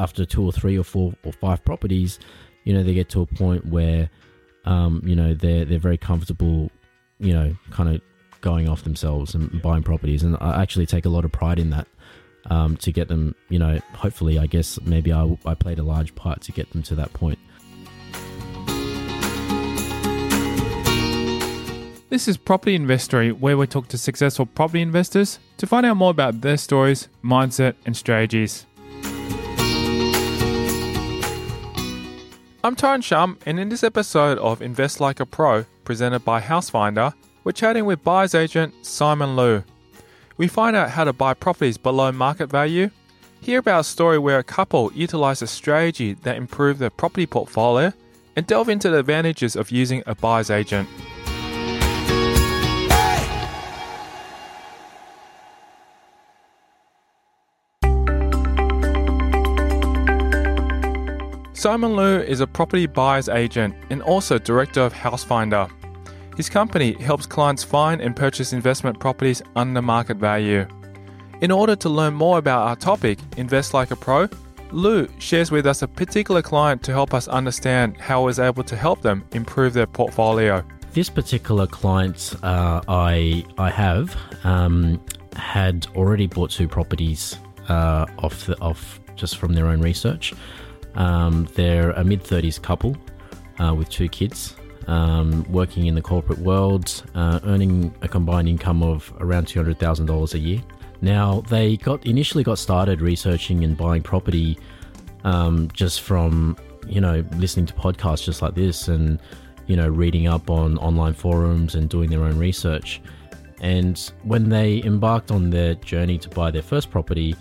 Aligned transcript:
After 0.00 0.24
two 0.24 0.42
or 0.42 0.50
three 0.50 0.78
or 0.78 0.82
four 0.82 1.12
or 1.24 1.32
five 1.32 1.62
properties, 1.64 2.18
you 2.64 2.72
know, 2.72 2.82
they 2.82 2.94
get 2.94 3.10
to 3.10 3.20
a 3.20 3.26
point 3.26 3.66
where, 3.66 4.08
um, 4.64 5.02
you 5.04 5.14
know, 5.14 5.34
they're 5.34 5.64
they're 5.64 5.78
very 5.78 5.98
comfortable, 5.98 6.70
you 7.18 7.32
know, 7.32 7.54
kind 7.70 7.94
of 7.94 8.00
going 8.40 8.68
off 8.68 8.82
themselves 8.82 9.34
and 9.34 9.60
buying 9.60 9.82
properties, 9.82 10.22
and 10.22 10.36
I 10.40 10.62
actually 10.62 10.86
take 10.86 11.04
a 11.04 11.10
lot 11.10 11.24
of 11.24 11.32
pride 11.32 11.58
in 11.58 11.70
that. 11.70 11.86
Um, 12.46 12.78
to 12.78 12.90
get 12.90 13.08
them, 13.08 13.34
you 13.50 13.58
know, 13.58 13.78
hopefully, 13.92 14.38
I 14.38 14.46
guess 14.46 14.80
maybe 14.80 15.12
I, 15.12 15.38
I 15.44 15.54
played 15.54 15.78
a 15.78 15.82
large 15.82 16.14
part 16.14 16.40
to 16.42 16.52
get 16.52 16.70
them 16.72 16.82
to 16.84 16.94
that 16.94 17.12
point. 17.12 17.38
This 22.10 22.26
is 22.26 22.36
Property 22.36 22.74
Investory, 22.74 23.30
where 23.30 23.56
we 23.56 23.68
talk 23.68 23.86
to 23.86 23.96
successful 23.96 24.44
property 24.44 24.82
investors 24.82 25.38
to 25.58 25.66
find 25.68 25.86
out 25.86 25.96
more 25.96 26.10
about 26.10 26.40
their 26.40 26.56
stories, 26.56 27.06
mindset, 27.22 27.76
and 27.86 27.96
strategies. 27.96 28.66
I'm 32.64 32.74
Tyron 32.74 33.04
Shum, 33.04 33.38
and 33.46 33.60
in 33.60 33.68
this 33.68 33.84
episode 33.84 34.38
of 34.38 34.60
Invest 34.60 34.98
Like 34.98 35.20
a 35.20 35.24
Pro, 35.24 35.64
presented 35.84 36.24
by 36.24 36.40
Housefinder, 36.40 37.14
we're 37.44 37.52
chatting 37.52 37.84
with 37.84 38.02
buyer's 38.02 38.34
agent 38.34 38.74
Simon 38.84 39.36
Loo. 39.36 39.62
We 40.36 40.48
find 40.48 40.74
out 40.74 40.90
how 40.90 41.04
to 41.04 41.12
buy 41.12 41.34
properties 41.34 41.78
below 41.78 42.10
market 42.10 42.48
value, 42.48 42.90
hear 43.40 43.60
about 43.60 43.82
a 43.82 43.84
story 43.84 44.18
where 44.18 44.40
a 44.40 44.42
couple 44.42 44.92
utilized 44.94 45.44
a 45.44 45.46
strategy 45.46 46.14
that 46.14 46.36
improved 46.36 46.80
their 46.80 46.90
property 46.90 47.26
portfolio, 47.26 47.92
and 48.34 48.48
delve 48.48 48.68
into 48.68 48.90
the 48.90 48.98
advantages 48.98 49.54
of 49.54 49.70
using 49.70 50.02
a 50.08 50.16
buyer's 50.16 50.50
agent. 50.50 50.88
Simon 61.60 61.94
Loo 61.94 62.20
is 62.20 62.40
a 62.40 62.46
property 62.46 62.86
buyer's 62.86 63.28
agent 63.28 63.74
and 63.90 64.00
also 64.00 64.38
director 64.38 64.80
of 64.80 64.94
Housefinder. 64.94 65.70
His 66.34 66.48
company 66.48 66.94
helps 66.94 67.26
clients 67.26 67.62
find 67.62 68.00
and 68.00 68.16
purchase 68.16 68.54
investment 68.54 68.98
properties 68.98 69.42
under 69.56 69.82
market 69.82 70.16
value. 70.16 70.66
In 71.42 71.50
order 71.50 71.76
to 71.76 71.90
learn 71.90 72.14
more 72.14 72.38
about 72.38 72.66
our 72.66 72.76
topic, 72.76 73.18
Invest 73.36 73.74
Like 73.74 73.90
a 73.90 73.96
Pro, 73.96 74.26
Loo 74.70 75.06
shares 75.18 75.50
with 75.50 75.66
us 75.66 75.82
a 75.82 75.86
particular 75.86 76.40
client 76.40 76.82
to 76.84 76.92
help 76.92 77.12
us 77.12 77.28
understand 77.28 77.98
how 77.98 78.22
he 78.22 78.24
was 78.24 78.38
able 78.38 78.64
to 78.64 78.74
help 78.74 79.02
them 79.02 79.22
improve 79.32 79.74
their 79.74 79.86
portfolio. 79.86 80.64
This 80.94 81.10
particular 81.10 81.66
client 81.66 82.36
uh, 82.42 82.80
I 82.88 83.44
I 83.58 83.68
have 83.68 84.16
um, 84.44 84.98
had 85.36 85.88
already 85.94 86.26
bought 86.26 86.52
two 86.52 86.68
properties 86.68 87.36
uh, 87.68 88.06
off 88.16 88.46
the, 88.46 88.58
off 88.62 88.98
just 89.14 89.36
from 89.36 89.52
their 89.52 89.66
own 89.66 89.82
research. 89.82 90.32
Um, 90.94 91.48
they're 91.54 91.90
a 91.92 92.04
mid 92.04 92.22
30s 92.22 92.60
couple 92.60 92.96
uh, 93.58 93.74
with 93.74 93.88
two 93.90 94.08
kids, 94.08 94.56
um, 94.86 95.44
working 95.50 95.86
in 95.86 95.94
the 95.94 96.02
corporate 96.02 96.38
world, 96.38 97.02
uh, 97.14 97.40
earning 97.44 97.94
a 98.02 98.08
combined 98.08 98.48
income 98.48 98.82
of 98.82 99.12
around 99.20 99.46
$200,000 99.46 100.34
a 100.34 100.38
year. 100.38 100.60
Now, 101.02 101.42
they 101.42 101.76
got 101.76 102.04
initially 102.04 102.44
got 102.44 102.58
started 102.58 103.00
researching 103.00 103.64
and 103.64 103.76
buying 103.76 104.02
property 104.02 104.58
um, 105.24 105.68
just 105.72 106.02
from, 106.02 106.56
you 106.86 107.00
know, 107.00 107.24
listening 107.36 107.66
to 107.66 107.74
podcasts 107.74 108.24
just 108.24 108.42
like 108.42 108.54
this 108.54 108.88
and, 108.88 109.20
you 109.66 109.76
know, 109.76 109.88
reading 109.88 110.26
up 110.26 110.50
on 110.50 110.76
online 110.78 111.14
forums 111.14 111.74
and 111.74 111.88
doing 111.88 112.10
their 112.10 112.24
own 112.24 112.38
research. 112.38 113.00
And 113.60 113.98
when 114.22 114.48
they 114.48 114.82
embarked 114.82 115.30
on 115.30 115.50
their 115.50 115.74
journey 115.74 116.18
to 116.18 116.28
buy 116.28 116.50
their 116.50 116.62
first 116.62 116.90
property, 116.90 117.36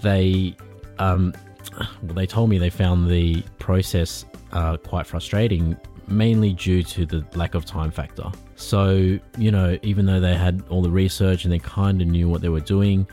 they 0.00 0.56
um, 0.98 1.32
well, 1.78 2.14
they 2.14 2.26
told 2.26 2.50
me 2.50 2.58
they 2.58 2.70
found 2.70 3.10
the 3.10 3.42
process 3.58 4.24
uh, 4.52 4.76
quite 4.76 5.06
frustrating, 5.06 5.76
mainly 6.08 6.52
due 6.52 6.82
to 6.82 7.06
the 7.06 7.24
lack 7.34 7.54
of 7.54 7.64
time 7.64 7.90
factor. 7.90 8.30
So, 8.56 9.18
you 9.38 9.50
know, 9.50 9.78
even 9.82 10.06
though 10.06 10.20
they 10.20 10.34
had 10.34 10.62
all 10.68 10.82
the 10.82 10.90
research 10.90 11.44
and 11.44 11.52
they 11.52 11.58
kind 11.58 12.00
of 12.00 12.08
knew 12.08 12.28
what 12.28 12.40
they 12.40 12.48
were 12.48 12.60
doing, 12.60 13.06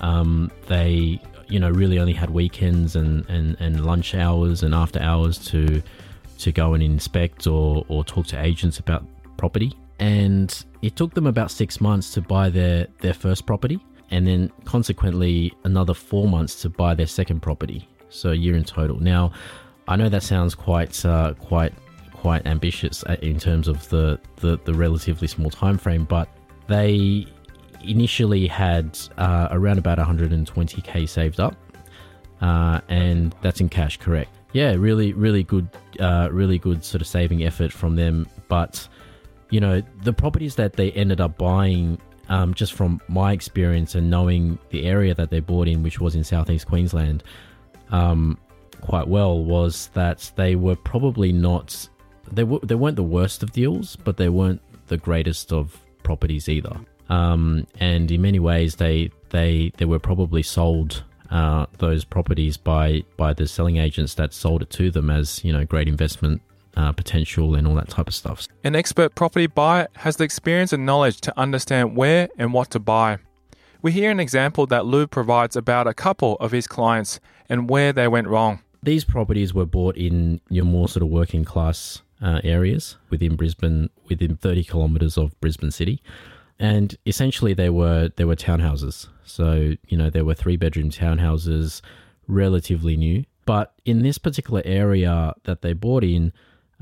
um, 0.00 0.50
they, 0.66 1.20
you 1.48 1.58
know, 1.58 1.70
really 1.70 1.98
only 1.98 2.12
had 2.12 2.30
weekends 2.30 2.96
and, 2.96 3.28
and, 3.28 3.56
and 3.60 3.84
lunch 3.84 4.14
hours 4.14 4.62
and 4.62 4.74
after 4.74 5.00
hours 5.00 5.38
to 5.46 5.82
to 6.38 6.50
go 6.50 6.74
and 6.74 6.82
inspect 6.82 7.46
or, 7.46 7.84
or 7.88 8.04
talk 8.04 8.26
to 8.26 8.40
agents 8.42 8.80
about 8.80 9.04
property. 9.36 9.72
And 10.00 10.64
it 10.82 10.96
took 10.96 11.14
them 11.14 11.28
about 11.28 11.52
six 11.52 11.80
months 11.80 12.12
to 12.14 12.20
buy 12.20 12.50
their, 12.50 12.88
their 12.98 13.14
first 13.14 13.46
property 13.46 13.78
and 14.10 14.26
then 14.26 14.52
consequently 14.64 15.52
another 15.64 15.94
four 15.94 16.28
months 16.28 16.60
to 16.62 16.68
buy 16.68 16.94
their 16.94 17.06
second 17.06 17.40
property 17.40 17.88
so 18.12 18.30
a 18.30 18.34
year 18.34 18.54
in 18.54 18.64
total. 18.64 18.98
Now, 19.00 19.32
I 19.88 19.96
know 19.96 20.08
that 20.08 20.22
sounds 20.22 20.54
quite 20.54 21.04
uh, 21.04 21.34
quite 21.34 21.74
quite 22.22 22.46
ambitious 22.46 23.02
uh, 23.04 23.16
in 23.20 23.36
terms 23.36 23.66
of 23.66 23.88
the, 23.88 24.16
the, 24.36 24.56
the 24.64 24.72
relatively 24.72 25.26
small 25.26 25.50
time 25.50 25.76
frame, 25.76 26.04
but 26.04 26.28
they 26.68 27.26
initially 27.82 28.46
had 28.46 28.96
uh, 29.18 29.48
around 29.50 29.78
about 29.78 29.98
120k 29.98 31.08
saved 31.08 31.40
up, 31.40 31.56
uh, 32.40 32.80
and 32.88 33.34
that's 33.42 33.60
in 33.60 33.68
cash, 33.68 33.96
correct? 33.96 34.30
Yeah, 34.52 34.74
really, 34.74 35.12
really 35.14 35.42
good, 35.42 35.68
uh, 35.98 36.28
really 36.30 36.58
good 36.58 36.84
sort 36.84 37.00
of 37.00 37.08
saving 37.08 37.42
effort 37.42 37.72
from 37.72 37.96
them. 37.96 38.28
But 38.46 38.86
you 39.50 39.58
know, 39.58 39.82
the 40.02 40.12
properties 40.12 40.54
that 40.56 40.74
they 40.74 40.92
ended 40.92 41.20
up 41.20 41.36
buying, 41.36 41.98
um, 42.28 42.54
just 42.54 42.72
from 42.72 43.00
my 43.08 43.32
experience 43.32 43.96
and 43.96 44.08
knowing 44.08 44.58
the 44.70 44.86
area 44.86 45.12
that 45.14 45.30
they 45.30 45.40
bought 45.40 45.66
in, 45.66 45.82
which 45.82 46.00
was 46.00 46.14
in 46.14 46.22
southeast 46.22 46.68
Queensland, 46.68 47.24
um, 47.92 48.38
quite 48.80 49.06
well 49.06 49.42
was 49.44 49.88
that 49.94 50.32
they 50.36 50.56
were 50.56 50.76
probably 50.76 51.32
not 51.32 51.88
they 52.30 52.44
were 52.44 52.58
they 52.62 52.74
weren't 52.74 52.96
the 52.96 53.02
worst 53.02 53.42
of 53.42 53.52
deals, 53.52 53.96
but 53.96 54.16
they 54.16 54.28
weren't 54.28 54.60
the 54.88 54.96
greatest 54.96 55.52
of 55.52 55.78
properties 56.02 56.48
either. 56.48 56.76
Um, 57.08 57.66
and 57.78 58.10
in 58.10 58.22
many 58.22 58.38
ways, 58.38 58.76
they 58.76 59.10
they 59.30 59.72
they 59.76 59.84
were 59.84 59.98
probably 59.98 60.42
sold 60.42 61.04
uh, 61.30 61.66
those 61.78 62.04
properties 62.04 62.56
by 62.56 63.02
by 63.16 63.34
the 63.34 63.46
selling 63.46 63.76
agents 63.76 64.14
that 64.14 64.32
sold 64.32 64.62
it 64.62 64.70
to 64.70 64.90
them 64.90 65.10
as 65.10 65.44
you 65.44 65.52
know 65.52 65.64
great 65.64 65.88
investment 65.88 66.40
uh, 66.76 66.92
potential 66.92 67.54
and 67.54 67.66
all 67.66 67.74
that 67.74 67.88
type 67.88 68.08
of 68.08 68.14
stuff. 68.14 68.48
An 68.64 68.74
expert 68.74 69.14
property 69.14 69.46
buyer 69.46 69.88
has 69.96 70.16
the 70.16 70.24
experience 70.24 70.72
and 70.72 70.86
knowledge 70.86 71.20
to 71.22 71.38
understand 71.38 71.96
where 71.96 72.28
and 72.38 72.52
what 72.52 72.70
to 72.70 72.78
buy. 72.78 73.18
We 73.82 73.90
hear 73.90 74.12
an 74.12 74.20
example 74.20 74.66
that 74.66 74.86
Loo 74.86 75.08
provides 75.08 75.56
about 75.56 75.88
a 75.88 75.94
couple 75.94 76.36
of 76.36 76.52
his 76.52 76.68
clients 76.68 77.18
and 77.48 77.68
where 77.68 77.92
they 77.92 78.06
went 78.06 78.28
wrong. 78.28 78.60
These 78.80 79.04
properties 79.04 79.52
were 79.52 79.66
bought 79.66 79.96
in 79.96 80.40
your 80.48 80.64
more 80.64 80.88
sort 80.88 81.02
of 81.02 81.08
working 81.08 81.44
class 81.44 82.00
uh, 82.22 82.40
areas 82.44 82.96
within 83.10 83.34
Brisbane, 83.34 83.90
within 84.08 84.36
30 84.36 84.62
kilometres 84.62 85.18
of 85.18 85.38
Brisbane 85.40 85.72
City. 85.72 86.00
And 86.60 86.96
essentially, 87.06 87.54
they 87.54 87.70
were 87.70 88.10
they 88.14 88.24
were 88.24 88.36
townhouses. 88.36 89.08
So 89.24 89.74
you 89.88 89.96
know 89.96 90.10
there 90.10 90.24
were 90.24 90.34
three 90.34 90.56
bedroom 90.56 90.90
townhouses, 90.90 91.80
relatively 92.28 92.96
new. 92.96 93.24
But 93.46 93.74
in 93.84 94.02
this 94.02 94.18
particular 94.18 94.62
area 94.64 95.34
that 95.42 95.62
they 95.62 95.72
bought 95.72 96.04
in, 96.04 96.32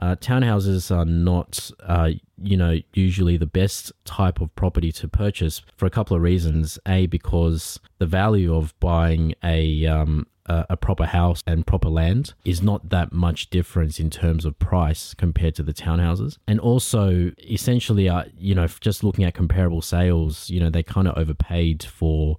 uh, 0.01 0.17
townhouses 0.17 0.95
are 0.95 1.05
not, 1.05 1.71
uh, 1.87 2.11
you 2.43 2.57
know, 2.57 2.79
usually 2.95 3.37
the 3.37 3.47
best 3.47 3.93
type 4.05 4.41
of 4.41 4.55
property 4.57 4.91
to 4.93 5.07
purchase 5.07 5.63
for 5.77 5.87
a 5.87 5.91
couple 5.91 6.17
of 6.17 6.23
reasons. 6.23 6.79
A, 6.87 7.07
because 7.07 7.79
the 7.99 8.07
value 8.07 8.55
of 8.55 8.79
buying 8.81 9.35
a 9.45 9.87
um, 9.87 10.27
a, 10.47 10.77
proper 10.77 11.07
house 11.07 11.43
and 11.47 11.67
proper 11.67 11.89
land 11.89 12.35
is 12.45 12.63
not 12.63 12.89
that 12.89 13.13
much 13.13 13.51
difference 13.51 14.01
in 14.01 14.11
terms 14.11 14.45
of 14.45 14.59
price 14.59 15.15
compared 15.15 15.55
to 15.55 15.63
the 15.63 15.73
townhouses. 15.73 16.39
And 16.49 16.59
also, 16.59 17.31
essentially, 17.49 18.09
uh, 18.09 18.25
you 18.37 18.55
know, 18.55 18.67
just 18.67 19.05
looking 19.05 19.25
at 19.25 19.35
comparable 19.35 19.83
sales, 19.83 20.51
you 20.51 20.61
know, 20.61 20.71
they 20.71 20.83
kind 20.83 21.07
of 21.07 21.17
overpaid 21.17 21.83
for 21.85 22.37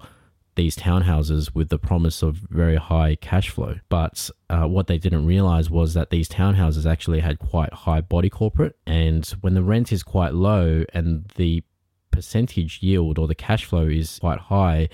these 0.55 0.75
townhouses 0.75 1.53
with 1.55 1.69
the 1.69 1.77
promise 1.77 2.21
of 2.21 2.35
very 2.49 2.75
high 2.75 3.15
cash 3.15 3.49
flow. 3.49 3.75
But 3.89 4.29
uh, 4.49 4.67
what 4.67 4.87
they 4.87 4.97
didn't 4.97 5.25
realize 5.25 5.69
was 5.69 5.93
that 5.93 6.09
these 6.09 6.27
townhouses 6.27 6.89
actually 6.89 7.21
had 7.21 7.39
quite 7.39 7.73
high 7.73 8.01
body 8.01 8.29
corporate. 8.29 8.77
And 8.85 9.25
when 9.41 9.53
the 9.53 9.63
rent 9.63 9.91
is 9.91 10.03
quite 10.03 10.33
low 10.33 10.83
and 10.93 11.25
the 11.35 11.63
percentage 12.11 12.79
yield 12.81 13.17
or 13.17 13.27
the 13.27 13.35
cash 13.35 13.65
flow 13.65 13.87
is 13.87 14.19
quite 14.19 14.39
high, 14.39 14.89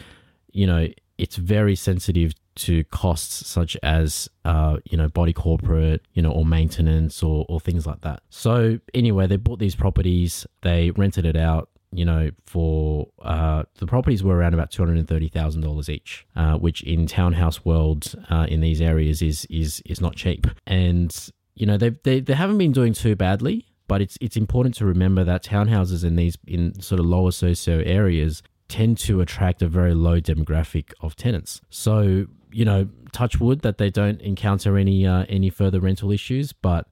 you 0.51 0.67
know, 0.67 0.87
it's 1.17 1.35
very 1.35 1.75
sensitive 1.75 2.33
to 2.55 2.83
costs 2.85 3.47
such 3.47 3.77
as 3.83 4.29
uh, 4.43 4.77
you 4.85 4.97
know 4.97 5.07
body 5.07 5.33
corporate 5.33 6.01
you 6.13 6.21
know 6.21 6.31
or 6.31 6.43
maintenance 6.43 7.21
or, 7.21 7.45
or 7.47 7.59
things 7.59 7.85
like 7.85 8.01
that 8.01 8.23
so 8.29 8.79
anyway 8.95 9.27
they 9.27 9.37
bought 9.37 9.59
these 9.59 9.75
properties 9.75 10.47
they 10.63 10.89
rented 10.91 11.23
it 11.23 11.35
out 11.35 11.69
you 11.91 12.05
know, 12.05 12.31
for 12.45 13.07
uh, 13.21 13.63
the 13.75 13.87
properties 13.87 14.23
were 14.23 14.35
around 14.35 14.53
about 14.53 14.71
two 14.71 14.81
hundred 14.81 14.97
and 14.97 15.07
thirty 15.07 15.29
thousand 15.29 15.61
dollars 15.61 15.89
each, 15.89 16.25
uh, 16.35 16.57
which 16.57 16.81
in 16.83 17.07
townhouse 17.07 17.63
world 17.63 18.13
uh, 18.29 18.45
in 18.49 18.61
these 18.61 18.81
areas 18.81 19.21
is 19.21 19.45
is 19.49 19.81
is 19.85 20.01
not 20.01 20.15
cheap. 20.15 20.47
And 20.65 21.15
you 21.55 21.65
know, 21.65 21.77
they 21.77 21.89
they 22.03 22.19
they 22.19 22.33
haven't 22.33 22.57
been 22.57 22.71
doing 22.71 22.93
too 22.93 23.15
badly, 23.15 23.67
but 23.87 24.01
it's 24.01 24.17
it's 24.21 24.37
important 24.37 24.75
to 24.75 24.85
remember 24.85 25.23
that 25.23 25.43
townhouses 25.43 26.03
in 26.03 26.15
these 26.15 26.37
in 26.45 26.79
sort 26.81 26.99
of 26.99 27.05
lower 27.05 27.31
socio 27.31 27.79
areas 27.79 28.43
tend 28.67 28.97
to 28.97 29.21
attract 29.21 29.61
a 29.61 29.67
very 29.67 29.93
low 29.93 30.19
demographic 30.19 30.91
of 31.01 31.15
tenants. 31.15 31.61
So 31.69 32.27
you 32.51 32.65
know, 32.65 32.89
touch 33.11 33.39
wood 33.39 33.61
that 33.61 33.77
they 33.77 33.89
don't 33.89 34.21
encounter 34.21 34.77
any 34.77 35.05
uh, 35.05 35.25
any 35.29 35.49
further 35.49 35.79
rental 35.79 36.11
issues, 36.11 36.53
but 36.53 36.87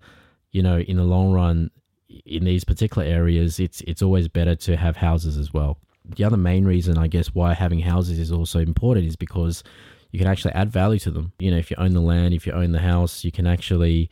you 0.52 0.64
know, 0.64 0.80
in 0.80 0.96
the 0.98 1.04
long 1.04 1.34
run, 1.34 1.70
in 2.26 2.46
these 2.46 2.64
particular 2.64 3.06
areas, 3.06 3.60
it's 3.60 3.82
it's 3.82 4.02
always 4.02 4.28
better 4.28 4.56
to 4.56 4.78
have 4.78 4.98
houses 4.98 5.38
as 5.38 5.54
well. 5.54 5.78
The 6.06 6.24
other 6.24 6.38
main 6.38 6.66
reason, 6.66 6.98
I 6.98 7.08
guess, 7.08 7.34
why 7.34 7.54
having 7.54 7.80
houses 7.80 8.20
is 8.20 8.32
also 8.32 8.60
important 8.60 9.08
is 9.08 9.16
because 9.16 9.64
you 10.12 10.20
can 10.20 10.28
actually 10.28 10.54
add 10.54 10.72
value 10.72 11.00
to 11.00 11.12
them. 11.12 11.34
You 11.40 11.52
know, 11.52 11.58
if 11.58 11.72
you 11.72 11.78
own 11.78 11.94
the 11.94 12.02
land, 12.02 12.34
if 12.34 12.46
you 12.46 12.54
own 12.54 12.72
the 12.72 12.80
house, 12.80 13.24
you 13.24 13.32
can 13.32 13.48
actually, 13.48 14.10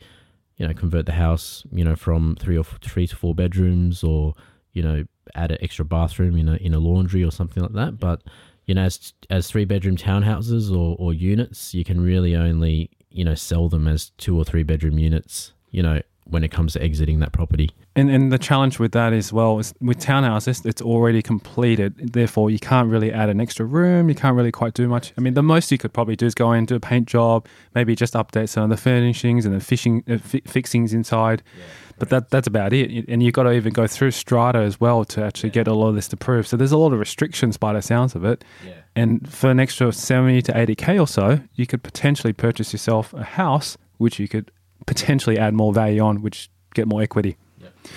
you 0.56 0.66
know, 0.66 0.74
convert 0.74 1.06
the 1.06 1.12
house, 1.12 1.64
you 1.72 1.84
know, 1.84 1.96
from 1.96 2.36
three 2.36 2.58
or 2.58 2.64
three 2.64 3.06
to 3.06 3.16
four 3.16 3.34
bedrooms, 3.34 4.02
or 4.02 4.34
you 4.72 4.82
know, 4.82 5.04
add 5.34 5.52
an 5.52 5.58
extra 5.60 5.84
bathroom 5.84 6.36
in 6.36 6.48
a 6.48 6.56
in 6.56 6.74
a 6.74 6.78
laundry 6.78 7.24
or 7.24 7.30
something 7.30 7.62
like 7.62 7.72
that. 7.72 7.98
But 7.98 8.22
you 8.66 8.74
know, 8.74 8.82
as 8.82 9.12
as 9.30 9.48
three 9.48 9.64
bedroom 9.64 9.96
townhouses 9.96 10.70
or 10.70 10.96
or 10.98 11.14
units, 11.14 11.74
you 11.74 11.84
can 11.84 12.00
really 12.00 12.34
only 12.34 12.90
you 13.10 13.24
know 13.24 13.34
sell 13.34 13.68
them 13.68 13.86
as 13.88 14.10
two 14.18 14.36
or 14.36 14.44
three 14.44 14.62
bedroom 14.62 14.98
units. 14.98 15.52
You 15.70 15.82
know, 15.82 16.02
when 16.24 16.42
it 16.42 16.50
comes 16.50 16.72
to 16.72 16.82
exiting 16.82 17.20
that 17.20 17.32
property. 17.32 17.70
And, 17.96 18.10
and 18.10 18.32
the 18.32 18.38
challenge 18.38 18.78
with 18.78 18.92
that 18.92 19.12
is 19.12 19.32
well, 19.32 19.58
is 19.58 19.74
with 19.80 19.98
townhouses, 19.98 20.64
it's 20.66 20.82
already 20.82 21.22
completed. 21.22 22.12
Therefore, 22.12 22.50
you 22.50 22.58
can't 22.58 22.90
really 22.90 23.12
add 23.12 23.28
an 23.28 23.40
extra 23.40 23.64
room. 23.64 24.08
You 24.08 24.14
can't 24.14 24.36
really 24.36 24.50
quite 24.50 24.74
do 24.74 24.88
much. 24.88 25.12
I 25.16 25.20
mean, 25.20 25.34
the 25.34 25.42
most 25.42 25.70
you 25.70 25.78
could 25.78 25.92
probably 25.92 26.16
do 26.16 26.26
is 26.26 26.34
go 26.34 26.52
into 26.52 26.74
a 26.74 26.80
paint 26.80 27.06
job, 27.06 27.46
maybe 27.74 27.94
just 27.94 28.14
update 28.14 28.48
some 28.48 28.64
of 28.64 28.70
the 28.70 28.76
furnishings 28.76 29.44
and 29.46 29.54
the 29.54 29.60
fishing 29.60 30.02
uh, 30.08 30.18
fi- 30.18 30.42
fixings 30.46 30.92
inside. 30.92 31.42
Yeah. 31.56 31.64
But 31.98 32.08
that 32.08 32.30
that's 32.30 32.48
about 32.48 32.72
it. 32.72 33.04
And 33.08 33.22
you've 33.22 33.34
got 33.34 33.44
to 33.44 33.52
even 33.52 33.72
go 33.72 33.86
through 33.86 34.10
strata 34.10 34.58
as 34.58 34.80
well 34.80 35.04
to 35.04 35.22
actually 35.22 35.50
yeah. 35.50 35.54
get 35.54 35.68
a 35.68 35.74
lot 35.74 35.90
of 35.90 35.94
this 35.94 36.12
approved. 36.12 36.48
So 36.48 36.56
there's 36.56 36.72
a 36.72 36.78
lot 36.78 36.92
of 36.92 36.98
restrictions 36.98 37.56
by 37.56 37.72
the 37.72 37.82
sounds 37.82 38.16
of 38.16 38.24
it. 38.24 38.42
Yeah. 38.66 38.72
And 38.96 39.28
for 39.32 39.50
an 39.50 39.60
extra 39.60 39.92
70 39.92 40.42
to 40.42 40.52
80k 40.52 41.00
or 41.00 41.06
so, 41.06 41.40
you 41.54 41.66
could 41.66 41.84
potentially 41.84 42.32
purchase 42.32 42.72
yourself 42.72 43.12
a 43.14 43.22
house, 43.22 43.76
which 43.98 44.18
you 44.18 44.26
could 44.26 44.50
potentially 44.86 45.38
add 45.38 45.54
more 45.54 45.72
value 45.72 46.00
on, 46.00 46.22
which 46.22 46.50
get 46.74 46.86
more 46.86 47.02
equity. 47.02 47.36
Yeah, 47.60 47.68
yeah. 47.84 47.90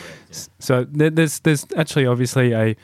So 0.59 0.85
there's 0.89 1.39
there's 1.39 1.65
actually 1.75 2.05
obviously 2.05 2.53
a 2.53 2.75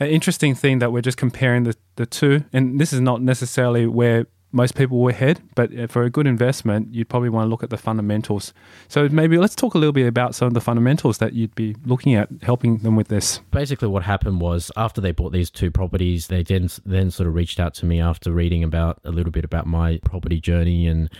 an 0.00 0.08
interesting 0.08 0.54
thing 0.54 0.78
that 0.78 0.92
we're 0.92 1.02
just 1.02 1.18
comparing 1.18 1.64
the, 1.64 1.76
the 1.96 2.06
two, 2.06 2.44
and 2.52 2.80
this 2.80 2.92
is 2.92 3.00
not 3.00 3.20
necessarily 3.20 3.86
where 3.86 4.26
most 4.50 4.74
people 4.74 4.98
will 4.98 5.12
head, 5.12 5.42
but 5.54 5.76
uh, 5.76 5.86
for 5.86 6.04
a 6.04 6.10
good 6.10 6.26
investment, 6.26 6.94
you'd 6.94 7.08
probably 7.08 7.28
want 7.28 7.44
to 7.44 7.48
look 7.48 7.62
at 7.62 7.70
the 7.70 7.76
fundamentals. 7.76 8.54
So 8.88 9.08
maybe 9.08 9.36
let's 9.36 9.54
talk 9.54 9.74
a 9.74 9.78
little 9.78 9.92
bit 9.92 10.06
about 10.06 10.34
some 10.34 10.48
of 10.48 10.54
the 10.54 10.60
fundamentals 10.60 11.18
that 11.18 11.34
you'd 11.34 11.54
be 11.54 11.76
looking 11.84 12.14
at, 12.14 12.28
helping 12.42 12.78
them 12.78 12.96
with 12.96 13.08
this. 13.08 13.40
Basically, 13.50 13.88
what 13.88 14.04
happened 14.04 14.40
was 14.40 14.70
after 14.76 15.00
they 15.00 15.12
bought 15.12 15.32
these 15.32 15.50
two 15.50 15.70
properties, 15.70 16.28
they 16.28 16.42
then 16.42 16.70
then 16.86 17.10
sort 17.10 17.28
of 17.28 17.34
reached 17.34 17.60
out 17.60 17.74
to 17.74 17.86
me 17.86 18.00
after 18.00 18.32
reading 18.32 18.64
about 18.64 19.00
a 19.04 19.10
little 19.10 19.32
bit 19.32 19.44
about 19.44 19.66
my 19.66 20.00
property 20.04 20.40
journey 20.40 20.86
and 20.86 21.10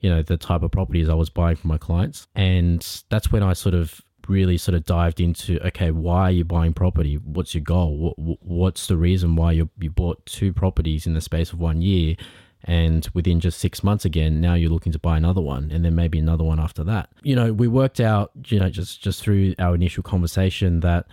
you 0.00 0.10
know, 0.10 0.22
the 0.22 0.36
type 0.36 0.62
of 0.62 0.70
properties 0.70 1.08
I 1.08 1.14
was 1.14 1.30
buying 1.30 1.56
for 1.56 1.68
my 1.68 1.78
clients. 1.78 2.26
And 2.34 2.86
that's 3.08 3.32
when 3.32 3.42
I 3.42 3.52
sort 3.52 3.74
of 3.74 4.00
really 4.28 4.58
sort 4.58 4.74
of 4.74 4.84
dived 4.84 5.20
into 5.20 5.64
okay, 5.66 5.90
why 5.90 6.22
are 6.22 6.30
you 6.32 6.44
buying 6.44 6.74
property? 6.74 7.16
What's 7.16 7.54
your 7.54 7.62
goal? 7.62 8.14
What, 8.16 8.38
what's 8.42 8.86
the 8.86 8.96
reason 8.96 9.36
why 9.36 9.52
you, 9.52 9.70
you 9.78 9.90
bought 9.90 10.24
two 10.26 10.52
properties 10.52 11.06
in 11.06 11.14
the 11.14 11.20
space 11.20 11.52
of 11.52 11.60
one 11.60 11.82
year? 11.82 12.16
And 12.64 13.08
within 13.14 13.38
just 13.38 13.60
six 13.60 13.84
months 13.84 14.04
again, 14.04 14.40
now 14.40 14.54
you're 14.54 14.70
looking 14.70 14.92
to 14.92 14.98
buy 14.98 15.16
another 15.16 15.40
one 15.40 15.70
and 15.70 15.84
then 15.84 15.94
maybe 15.94 16.18
another 16.18 16.42
one 16.42 16.58
after 16.58 16.82
that. 16.84 17.10
You 17.22 17.36
know, 17.36 17.52
we 17.52 17.68
worked 17.68 18.00
out, 18.00 18.32
you 18.46 18.58
know, 18.58 18.68
just, 18.68 19.00
just 19.00 19.22
through 19.22 19.54
our 19.60 19.74
initial 19.74 20.02
conversation 20.02 20.80
that 20.80 21.06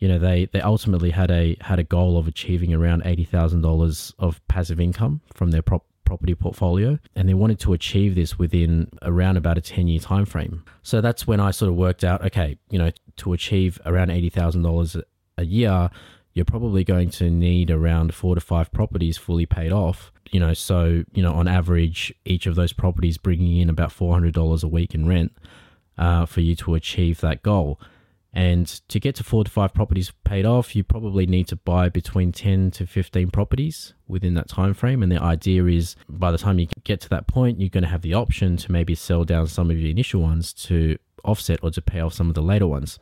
you 0.00 0.06
know 0.06 0.18
they 0.18 0.46
they 0.52 0.60
ultimately 0.60 1.10
had 1.10 1.30
a 1.30 1.56
had 1.60 1.78
a 1.78 1.84
goal 1.84 2.18
of 2.18 2.28
achieving 2.28 2.72
around 2.72 3.02
eighty 3.04 3.24
thousand 3.24 3.62
dollars 3.62 4.14
of 4.18 4.40
passive 4.48 4.80
income 4.80 5.20
from 5.34 5.50
their 5.50 5.62
prop 5.62 5.84
property 6.08 6.34
portfolio 6.34 6.98
and 7.14 7.28
they 7.28 7.34
wanted 7.34 7.60
to 7.60 7.74
achieve 7.74 8.14
this 8.14 8.38
within 8.38 8.88
around 9.02 9.36
about 9.36 9.58
a 9.58 9.60
10 9.60 9.88
year 9.88 10.00
time 10.00 10.24
frame 10.24 10.64
so 10.82 11.02
that's 11.02 11.26
when 11.26 11.38
i 11.38 11.50
sort 11.50 11.68
of 11.68 11.74
worked 11.76 12.02
out 12.02 12.24
okay 12.24 12.56
you 12.70 12.78
know 12.78 12.90
to 13.16 13.34
achieve 13.34 13.78
around 13.84 14.08
$80000 14.08 15.02
a 15.36 15.44
year 15.44 15.90
you're 16.32 16.46
probably 16.46 16.82
going 16.82 17.10
to 17.10 17.28
need 17.28 17.70
around 17.70 18.14
four 18.14 18.34
to 18.34 18.40
five 18.40 18.72
properties 18.72 19.18
fully 19.18 19.44
paid 19.44 19.70
off 19.70 20.10
you 20.30 20.40
know 20.40 20.54
so 20.54 21.04
you 21.12 21.22
know 21.22 21.34
on 21.34 21.46
average 21.46 22.14
each 22.24 22.46
of 22.46 22.54
those 22.54 22.72
properties 22.72 23.18
bringing 23.18 23.58
in 23.58 23.68
about 23.68 23.90
$400 23.90 24.64
a 24.64 24.68
week 24.68 24.94
in 24.94 25.06
rent 25.06 25.32
uh, 25.98 26.24
for 26.24 26.40
you 26.40 26.56
to 26.56 26.74
achieve 26.74 27.20
that 27.20 27.42
goal 27.42 27.78
and 28.32 28.66
to 28.88 29.00
get 29.00 29.14
to 29.16 29.24
four 29.24 29.44
to 29.44 29.50
five 29.50 29.72
properties 29.72 30.12
paid 30.24 30.44
off, 30.44 30.76
you 30.76 30.84
probably 30.84 31.26
need 31.26 31.48
to 31.48 31.56
buy 31.56 31.88
between 31.88 32.30
10 32.30 32.70
to 32.72 32.86
15 32.86 33.30
properties 33.30 33.94
within 34.06 34.34
that 34.34 34.48
time 34.48 34.74
frame. 34.74 35.02
And 35.02 35.10
the 35.10 35.20
idea 35.20 35.64
is 35.64 35.96
by 36.08 36.30
the 36.30 36.38
time 36.38 36.58
you 36.58 36.68
get 36.84 37.00
to 37.02 37.08
that 37.08 37.26
point, 37.26 37.58
you're 37.60 37.70
going 37.70 37.84
to 37.84 37.90
have 37.90 38.02
the 38.02 38.14
option 38.14 38.56
to 38.58 38.72
maybe 38.72 38.94
sell 38.94 39.24
down 39.24 39.46
some 39.46 39.70
of 39.70 39.78
your 39.78 39.90
initial 39.90 40.20
ones 40.20 40.52
to 40.54 40.98
offset 41.24 41.60
or 41.62 41.70
to 41.70 41.80
pay 41.80 42.00
off 42.00 42.12
some 42.12 42.28
of 42.28 42.34
the 42.34 42.42
later 42.42 42.66
ones. 42.66 42.98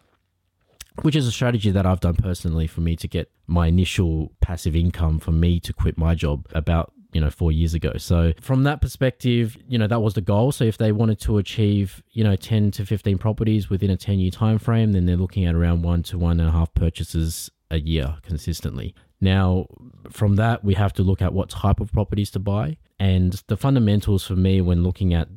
Which 1.02 1.16
is 1.16 1.26
a 1.26 1.32
strategy 1.32 1.70
that 1.72 1.84
I've 1.84 2.00
done 2.00 2.16
personally 2.16 2.66
for 2.66 2.80
me 2.80 2.96
to 2.96 3.08
get 3.08 3.30
my 3.46 3.66
initial 3.66 4.32
passive 4.40 4.74
income 4.74 5.18
for 5.18 5.32
me 5.32 5.60
to 5.60 5.72
quit 5.72 5.98
my 5.98 6.14
job 6.14 6.46
about 6.54 6.92
you 7.16 7.22
know, 7.22 7.30
four 7.30 7.50
years 7.50 7.72
ago. 7.72 7.94
So 7.96 8.34
from 8.42 8.64
that 8.64 8.82
perspective, 8.82 9.56
you 9.66 9.78
know, 9.78 9.86
that 9.86 10.00
was 10.00 10.12
the 10.12 10.20
goal. 10.20 10.52
So 10.52 10.64
if 10.64 10.76
they 10.76 10.92
wanted 10.92 11.18
to 11.20 11.38
achieve, 11.38 12.02
you 12.12 12.22
know, 12.22 12.36
10 12.36 12.72
to 12.72 12.84
15 12.84 13.16
properties 13.16 13.70
within 13.70 13.88
a 13.88 13.96
10 13.96 14.18
year 14.18 14.30
time 14.30 14.58
frame, 14.58 14.92
then 14.92 15.06
they're 15.06 15.16
looking 15.16 15.46
at 15.46 15.54
around 15.54 15.80
one 15.80 16.02
to 16.04 16.18
one 16.18 16.38
and 16.40 16.48
a 16.50 16.52
half 16.52 16.74
purchases 16.74 17.50
a 17.70 17.80
year 17.80 18.18
consistently. 18.20 18.94
Now, 19.18 19.66
from 20.10 20.36
that, 20.36 20.62
we 20.62 20.74
have 20.74 20.92
to 20.92 21.02
look 21.02 21.22
at 21.22 21.32
what 21.32 21.48
type 21.48 21.80
of 21.80 21.90
properties 21.90 22.30
to 22.32 22.38
buy. 22.38 22.76
And 22.98 23.42
the 23.46 23.56
fundamentals 23.56 24.26
for 24.26 24.36
me 24.36 24.60
when 24.60 24.82
looking 24.82 25.14
at 25.14 25.28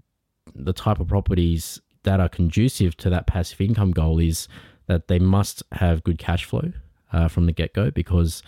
the 0.54 0.74
type 0.74 1.00
of 1.00 1.08
properties 1.08 1.80
that 2.04 2.20
are 2.20 2.28
conducive 2.28 2.98
to 2.98 3.10
that 3.10 3.26
passive 3.26 3.62
income 3.62 3.92
goal 3.92 4.20
is 4.20 4.50
that 4.88 5.08
they 5.08 5.20
must 5.20 5.64
have 5.72 6.04
good 6.04 6.20
cash 6.20 6.44
flow 6.44 6.74
uh, 7.14 7.30
from 7.30 7.46
the 7.46 7.54
get 7.54 7.74
go 7.74 7.90
because 7.90 8.44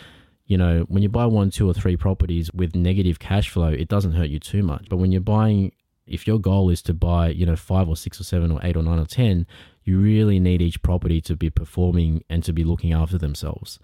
you 0.52 0.58
know, 0.58 0.82
when 0.90 1.02
you 1.02 1.08
buy 1.08 1.26
one, 1.26 1.50
two, 1.50 1.70
or 1.70 1.74
three 1.74 1.96
properties 1.96 2.52
with 2.52 2.76
negative 2.76 3.20
cash 3.20 3.50
flow, 3.50 3.70
it 3.70 3.88
doesn't 3.88 4.12
hurt 4.12 4.28
you 4.28 4.38
too 4.38 4.62
much. 4.62 4.88
But 4.90 4.98
when 4.98 5.14
you're 5.14 5.22
buying, 5.22 5.72
if 6.06 6.28
your 6.28 6.40
goal 6.40 6.70
is 6.70 6.82
to 6.82 6.94
buy, 6.94 7.30
you 7.30 7.46
know, 7.46 7.56
five 7.56 7.88
or 7.88 7.96
six 7.96 8.20
or 8.20 8.26
seven 8.26 8.52
or 8.52 8.60
eight 8.62 8.76
or 8.76 8.84
nine 8.84 9.00
or 9.00 9.06
10, 9.06 9.48
you 9.86 9.98
really 9.98 10.42
need 10.42 10.62
each 10.62 10.82
property 10.82 11.22
to 11.22 11.38
be 11.38 11.50
performing 11.50 12.26
and 12.30 12.44
to 12.44 12.52
be 12.52 12.66
looking 12.66 12.92
after 12.92 13.18
themselves. 13.18 13.80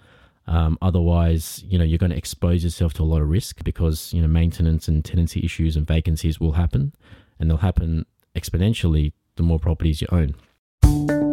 Um, 0.45 0.77
otherwise, 0.81 1.63
you 1.65 1.77
know, 1.77 1.85
you're 1.85 1.97
going 1.97 2.11
to 2.11 2.17
expose 2.17 2.65
yourself 2.65 2.93
to 2.95 3.03
a 3.03 3.05
lot 3.05 3.21
of 3.21 3.29
risk 3.29 3.63
because, 3.63 4.11
you 4.11 4.21
know, 4.21 4.27
maintenance 4.27 4.89
and 4.89 5.05
tenancy 5.05 5.45
issues 5.45 5.77
and 5.77 5.87
vacancies 5.87 6.37
will 6.37 6.51
happen 6.51 6.91
and 7.39 7.49
they'll 7.49 7.59
happen 7.59 8.05
exponentially 8.35 9.13
the 9.37 9.43
more 9.43 9.57
properties 9.57 10.01
you 10.01 10.07
own. 10.11 11.26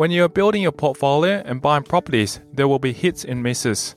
When 0.00 0.10
you 0.10 0.24
are 0.24 0.30
building 0.30 0.62
your 0.62 0.72
portfolio 0.72 1.42
and 1.44 1.60
buying 1.60 1.82
properties, 1.82 2.40
there 2.54 2.66
will 2.66 2.78
be 2.78 2.90
hits 2.90 3.26
and 3.26 3.42
misses. 3.42 3.96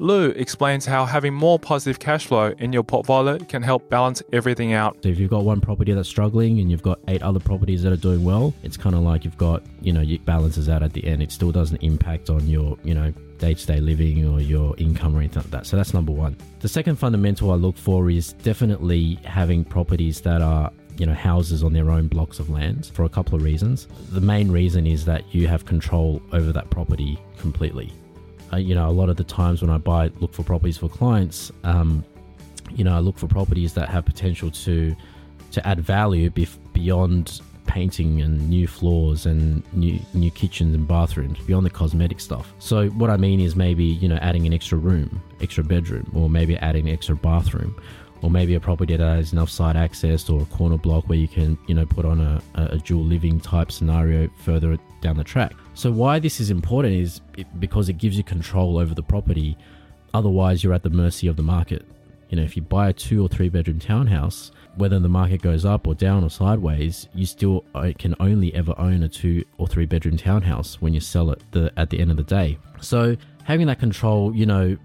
Loo 0.00 0.30
explains 0.30 0.84
how 0.84 1.04
having 1.04 1.32
more 1.32 1.60
positive 1.60 2.00
cash 2.00 2.26
flow 2.26 2.52
in 2.58 2.72
your 2.72 2.82
portfolio 2.82 3.38
can 3.38 3.62
help 3.62 3.88
balance 3.88 4.20
everything 4.32 4.72
out. 4.72 4.96
So 5.04 5.10
if 5.10 5.20
you've 5.20 5.30
got 5.30 5.44
one 5.44 5.60
property 5.60 5.92
that's 5.92 6.08
struggling 6.08 6.58
and 6.58 6.72
you've 6.72 6.82
got 6.82 6.98
eight 7.06 7.22
other 7.22 7.38
properties 7.38 7.84
that 7.84 7.92
are 7.92 7.96
doing 7.96 8.24
well, 8.24 8.52
it's 8.64 8.76
kind 8.76 8.96
of 8.96 9.02
like 9.02 9.24
you've 9.24 9.38
got, 9.38 9.62
you 9.80 9.92
know, 9.92 10.00
it 10.00 10.24
balances 10.24 10.68
out 10.68 10.82
at 10.82 10.92
the 10.92 11.06
end. 11.06 11.22
It 11.22 11.30
still 11.30 11.52
doesn't 11.52 11.80
impact 11.84 12.30
on 12.30 12.48
your, 12.48 12.76
you 12.82 12.94
know, 12.94 13.12
day-to-day 13.38 13.78
living 13.78 14.26
or 14.26 14.40
your 14.40 14.74
income 14.78 15.14
or 15.14 15.20
anything 15.20 15.42
like 15.42 15.52
that. 15.52 15.66
So 15.66 15.76
that's 15.76 15.94
number 15.94 16.10
one. 16.10 16.36
The 16.62 16.68
second 16.68 16.96
fundamental 16.96 17.52
I 17.52 17.54
look 17.54 17.76
for 17.76 18.10
is 18.10 18.32
definitely 18.32 19.20
having 19.22 19.64
properties 19.64 20.20
that 20.22 20.42
are 20.42 20.72
you 20.96 21.06
know 21.06 21.14
houses 21.14 21.62
on 21.64 21.72
their 21.72 21.90
own 21.90 22.08
blocks 22.08 22.38
of 22.38 22.48
land 22.50 22.86
for 22.94 23.04
a 23.04 23.08
couple 23.08 23.34
of 23.34 23.42
reasons. 23.42 23.88
The 24.10 24.20
main 24.20 24.50
reason 24.50 24.86
is 24.86 25.04
that 25.06 25.22
you 25.34 25.48
have 25.48 25.64
control 25.64 26.20
over 26.32 26.52
that 26.52 26.70
property 26.70 27.18
completely. 27.38 27.92
uh, 28.52 28.56
you 28.56 28.74
know, 28.74 28.88
a 28.88 28.92
lot 28.92 29.08
of 29.08 29.16
the 29.16 29.24
times 29.24 29.60
when 29.62 29.70
I 29.70 29.78
buy, 29.78 30.10
look 30.20 30.32
for 30.32 30.42
properties 30.44 30.78
for 30.78 30.88
clients, 30.88 31.50
um, 31.64 32.04
you 32.70 32.84
know, 32.84 32.94
I 32.94 33.00
look 33.00 33.18
for 33.18 33.26
properties 33.26 33.72
that 33.74 33.88
have 33.88 34.04
potential 34.04 34.50
to 34.50 34.94
to 35.52 35.66
add 35.66 35.80
value 35.80 36.30
bef- 36.30 36.58
beyond 36.72 37.40
painting 37.66 38.20
and 38.20 38.48
new 38.50 38.66
floors 38.66 39.24
and 39.26 39.62
new 39.72 39.98
new 40.12 40.30
kitchens 40.30 40.74
and 40.74 40.86
bathrooms 40.86 41.38
beyond 41.46 41.64
the 41.66 41.70
cosmetic 41.70 42.20
stuff. 42.20 42.52
So 42.58 42.88
what 42.90 43.10
I 43.10 43.16
mean 43.16 43.40
is 43.40 43.56
maybe 43.56 43.84
you 43.84 44.08
know 44.08 44.16
adding 44.16 44.46
an 44.46 44.52
extra 44.52 44.78
room, 44.78 45.22
extra 45.40 45.64
bedroom, 45.64 46.10
or 46.14 46.28
maybe 46.30 46.56
adding 46.58 46.88
an 46.88 46.94
extra 46.94 47.16
bathroom, 47.16 47.74
or 48.24 48.30
maybe 48.30 48.54
a 48.54 48.60
property 48.60 48.96
that 48.96 49.16
has 49.16 49.34
enough 49.34 49.50
site 49.50 49.76
access 49.76 50.30
or 50.30 50.40
a 50.40 50.46
corner 50.46 50.78
block 50.78 51.06
where 51.08 51.18
you 51.18 51.28
can 51.28 51.58
you 51.68 51.74
know 51.74 51.84
put 51.84 52.06
on 52.06 52.20
a, 52.20 52.42
a 52.54 52.78
dual 52.78 53.04
living 53.04 53.38
type 53.38 53.70
scenario 53.70 54.28
further 54.38 54.78
down 55.02 55.16
the 55.18 55.24
track. 55.24 55.52
So 55.74 55.92
why 55.92 56.18
this 56.18 56.40
is 56.40 56.50
important 56.50 56.94
is 56.94 57.20
because 57.58 57.90
it 57.90 57.98
gives 57.98 58.16
you 58.16 58.24
control 58.24 58.78
over 58.78 58.94
the 58.94 59.02
property. 59.02 59.56
Otherwise, 60.14 60.64
you're 60.64 60.72
at 60.72 60.82
the 60.82 60.90
mercy 60.90 61.26
of 61.26 61.36
the 61.36 61.42
market. 61.42 61.84
You 62.30 62.36
know, 62.36 62.42
if 62.44 62.56
you 62.56 62.62
buy 62.62 62.88
a 62.88 62.92
two 62.92 63.22
or 63.22 63.28
three 63.28 63.50
bedroom 63.50 63.78
townhouse 63.78 64.50
whether 64.76 64.98
the 64.98 65.08
market 65.08 65.42
goes 65.42 65.64
up 65.64 65.86
or 65.86 65.94
down 65.94 66.24
or 66.24 66.30
sideways, 66.30 67.08
you 67.14 67.26
still 67.26 67.64
uh, 67.74 67.92
can 67.98 68.14
only 68.20 68.52
ever 68.54 68.74
own 68.78 69.02
a 69.02 69.08
two 69.08 69.44
or 69.58 69.66
three 69.66 69.86
bedroom 69.86 70.16
townhouse 70.16 70.80
when 70.80 70.92
you 70.92 71.00
sell 71.00 71.30
it 71.30 71.42
the, 71.52 71.72
at 71.76 71.90
the 71.90 72.00
end 72.00 72.10
of 72.10 72.16
the 72.16 72.24
day. 72.24 72.58
So 72.80 73.16
having 73.44 73.66
that 73.68 73.78
control, 73.78 74.34
you 74.34 74.46
know, 74.46 74.76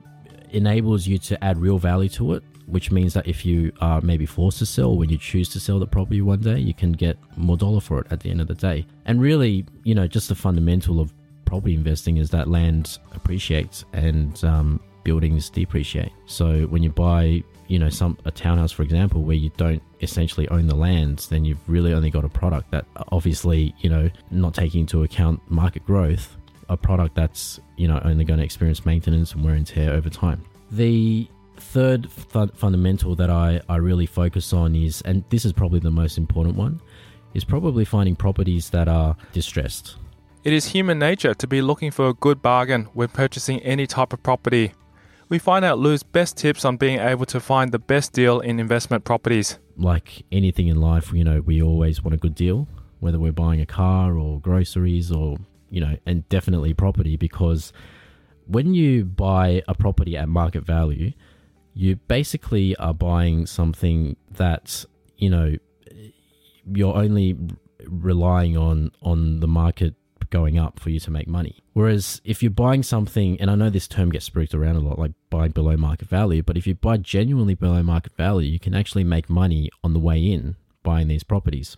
enables 0.52 1.08
you 1.08 1.18
to 1.18 1.44
add 1.44 1.58
real 1.58 1.78
value 1.78 2.10
to 2.10 2.34
it, 2.34 2.44
which 2.70 2.92
means 2.92 3.14
that 3.14 3.28
if 3.28 3.46
you 3.46 3.72
are 3.82 4.02
maybe 4.02 4.26
forced 4.26 4.60
to 4.60 4.66
sell, 4.66 4.96
when 4.96 5.10
you 5.10 5.18
choose 5.18 5.50
to 5.50 5.60
sell 5.60 5.80
the 5.80 5.88
property 5.88 6.22
one 6.22 6.40
day, 6.40 6.60
you 6.60 6.74
can 6.74 6.92
get 6.92 7.18
more 7.36 7.58
dollar 7.58 7.82
for 7.82 8.02
it 8.02 8.08
at 8.12 8.20
the 8.20 8.30
end 8.30 8.42
of 8.42 8.48
the 8.48 8.56
day. 8.56 8.86
And 9.06 9.22
really, 9.22 9.66
you 9.84 9.96
know, 9.96 10.08
just 10.08 10.30
the 10.30 10.36
fundamental 10.36 11.00
of 11.00 11.14
property 11.46 11.74
investing 11.74 12.18
is 12.18 12.30
that 12.30 12.48
land 12.48 13.00
appreciates 13.14 13.86
and 13.94 14.44
um, 14.44 14.80
buildings 15.04 15.50
depreciate. 15.50 16.12
So 16.28 16.62
when 16.68 16.84
you 16.84 16.92
buy 16.92 17.44
you 17.70 17.78
know 17.78 17.90
some 17.90 18.18
a 18.26 18.32
townhouse 18.32 18.72
for 18.72 18.82
example 18.82 19.22
where 19.22 19.36
you 19.36 19.52
don't 19.56 19.82
essentially 20.02 20.48
own 20.50 20.66
the 20.66 20.76
lands 20.76 21.30
then 21.30 21.46
you've 21.46 21.60
really 21.68 21.94
only 21.94 22.10
got 22.10 22.26
a 22.26 22.30
product 22.30 22.72
that 22.72 22.84
obviously 23.12 23.76
you 23.80 23.90
know 23.90 24.10
not 24.32 24.56
taking 24.56 24.82
into 24.82 25.04
account 25.04 25.40
market 25.52 25.86
growth 25.86 26.36
a 26.68 26.76
product 26.76 27.14
that's 27.14 27.60
you 27.78 27.88
know 27.88 28.02
only 28.04 28.26
going 28.26 28.40
to 28.40 28.44
experience 28.44 28.88
maintenance 28.88 29.34
and 29.34 29.44
wear 29.44 29.54
and 29.54 29.68
tear 29.68 29.94
over 29.94 30.10
time 30.10 30.44
the 30.72 31.28
third 31.62 32.12
fu- 32.12 32.48
fundamental 32.48 33.16
that 33.16 33.30
I, 33.30 33.62
I 33.70 33.78
really 33.78 34.06
focus 34.06 34.54
on 34.54 34.76
is 34.76 35.02
and 35.02 35.24
this 35.30 35.46
is 35.46 35.54
probably 35.54 35.80
the 35.80 35.92
most 35.92 36.18
important 36.18 36.56
one 36.56 36.82
is 37.34 37.44
probably 37.44 37.86
finding 37.86 38.16
properties 38.16 38.70
that 38.72 38.88
are 38.88 39.16
distressed 39.34 39.98
it 40.44 40.54
is 40.54 40.68
human 40.68 41.00
nature 41.00 41.34
to 41.34 41.48
be 41.48 41.62
looking 41.62 41.92
for 41.92 42.08
a 42.10 42.14
good 42.14 42.42
bargain 42.42 42.86
when 42.94 43.10
purchasing 43.10 43.60
any 43.62 43.86
type 43.86 44.14
of 44.14 44.24
property 44.24 44.74
we 45.30 45.38
find 45.38 45.64
out 45.64 45.78
Loo's 45.78 46.02
best 46.02 46.38
tips 46.38 46.66
on 46.66 46.78
being 46.78 47.00
able 47.00 47.26
to 47.28 47.40
find 47.40 47.72
the 47.72 47.80
best 47.80 48.14
deal 48.14 48.40
in 48.40 48.60
investment 48.60 49.04
properties. 49.04 49.60
Like 49.78 50.26
anything 50.32 50.68
in 50.68 50.82
life, 50.82 51.14
you 51.14 51.24
know, 51.24 51.42
we 51.42 51.62
always 51.62 52.04
want 52.04 52.16
a 52.16 52.18
good 52.18 52.34
deal, 52.34 52.68
whether 53.00 53.20
we're 53.20 53.32
buying 53.32 53.62
a 53.62 53.66
car 53.66 54.18
or 54.18 54.40
groceries 54.42 55.12
or, 55.12 55.38
you 55.70 55.82
know, 55.82 55.98
and 56.08 56.28
definitely 56.30 56.74
property 56.74 57.16
because 57.16 57.72
when 58.48 58.74
you 58.74 59.06
buy 59.06 59.62
a 59.68 59.76
property 59.76 60.18
at 60.18 60.28
market 60.28 60.66
value, 60.66 61.14
you 61.80 61.96
basically 61.96 62.76
are 62.76 62.94
buying 62.94 63.46
something 63.46 64.18
that, 64.32 64.84
you 65.16 65.30
know, 65.30 65.56
you're 66.66 66.94
only 66.94 67.38
relying 67.88 68.58
on 68.58 68.92
on 69.02 69.40
the 69.40 69.48
market 69.48 69.96
going 70.30 70.60
up 70.60 70.78
for 70.78 70.90
you 70.90 71.00
to 71.00 71.10
make 71.10 71.26
money. 71.26 71.64
Whereas 71.72 72.20
if 72.26 72.44
you're 72.44 72.52
buying 72.52 72.84
something, 72.84 73.40
and 73.40 73.50
I 73.50 73.56
know 73.56 73.70
this 73.70 73.88
term 73.88 74.10
gets 74.12 74.26
spooked 74.26 74.54
around 74.54 74.76
a 74.76 74.82
lot, 74.82 75.00
like 75.00 75.14
buying 75.30 75.52
below 75.52 75.78
market 75.78 76.10
value, 76.10 76.44
but 76.44 76.58
if 76.58 76.68
you 76.68 76.76
buy 76.76 76.98
genuinely 76.98 77.56
below 77.56 77.82
market 77.82 78.14
value, 78.18 78.52
you 78.52 78.60
can 78.60 78.76
actually 78.76 79.06
make 79.06 79.30
money 79.30 79.70
on 79.82 79.94
the 79.94 80.00
way 80.00 80.20
in 80.20 80.58
buying 80.84 81.08
these 81.08 81.24
properties. 81.24 81.78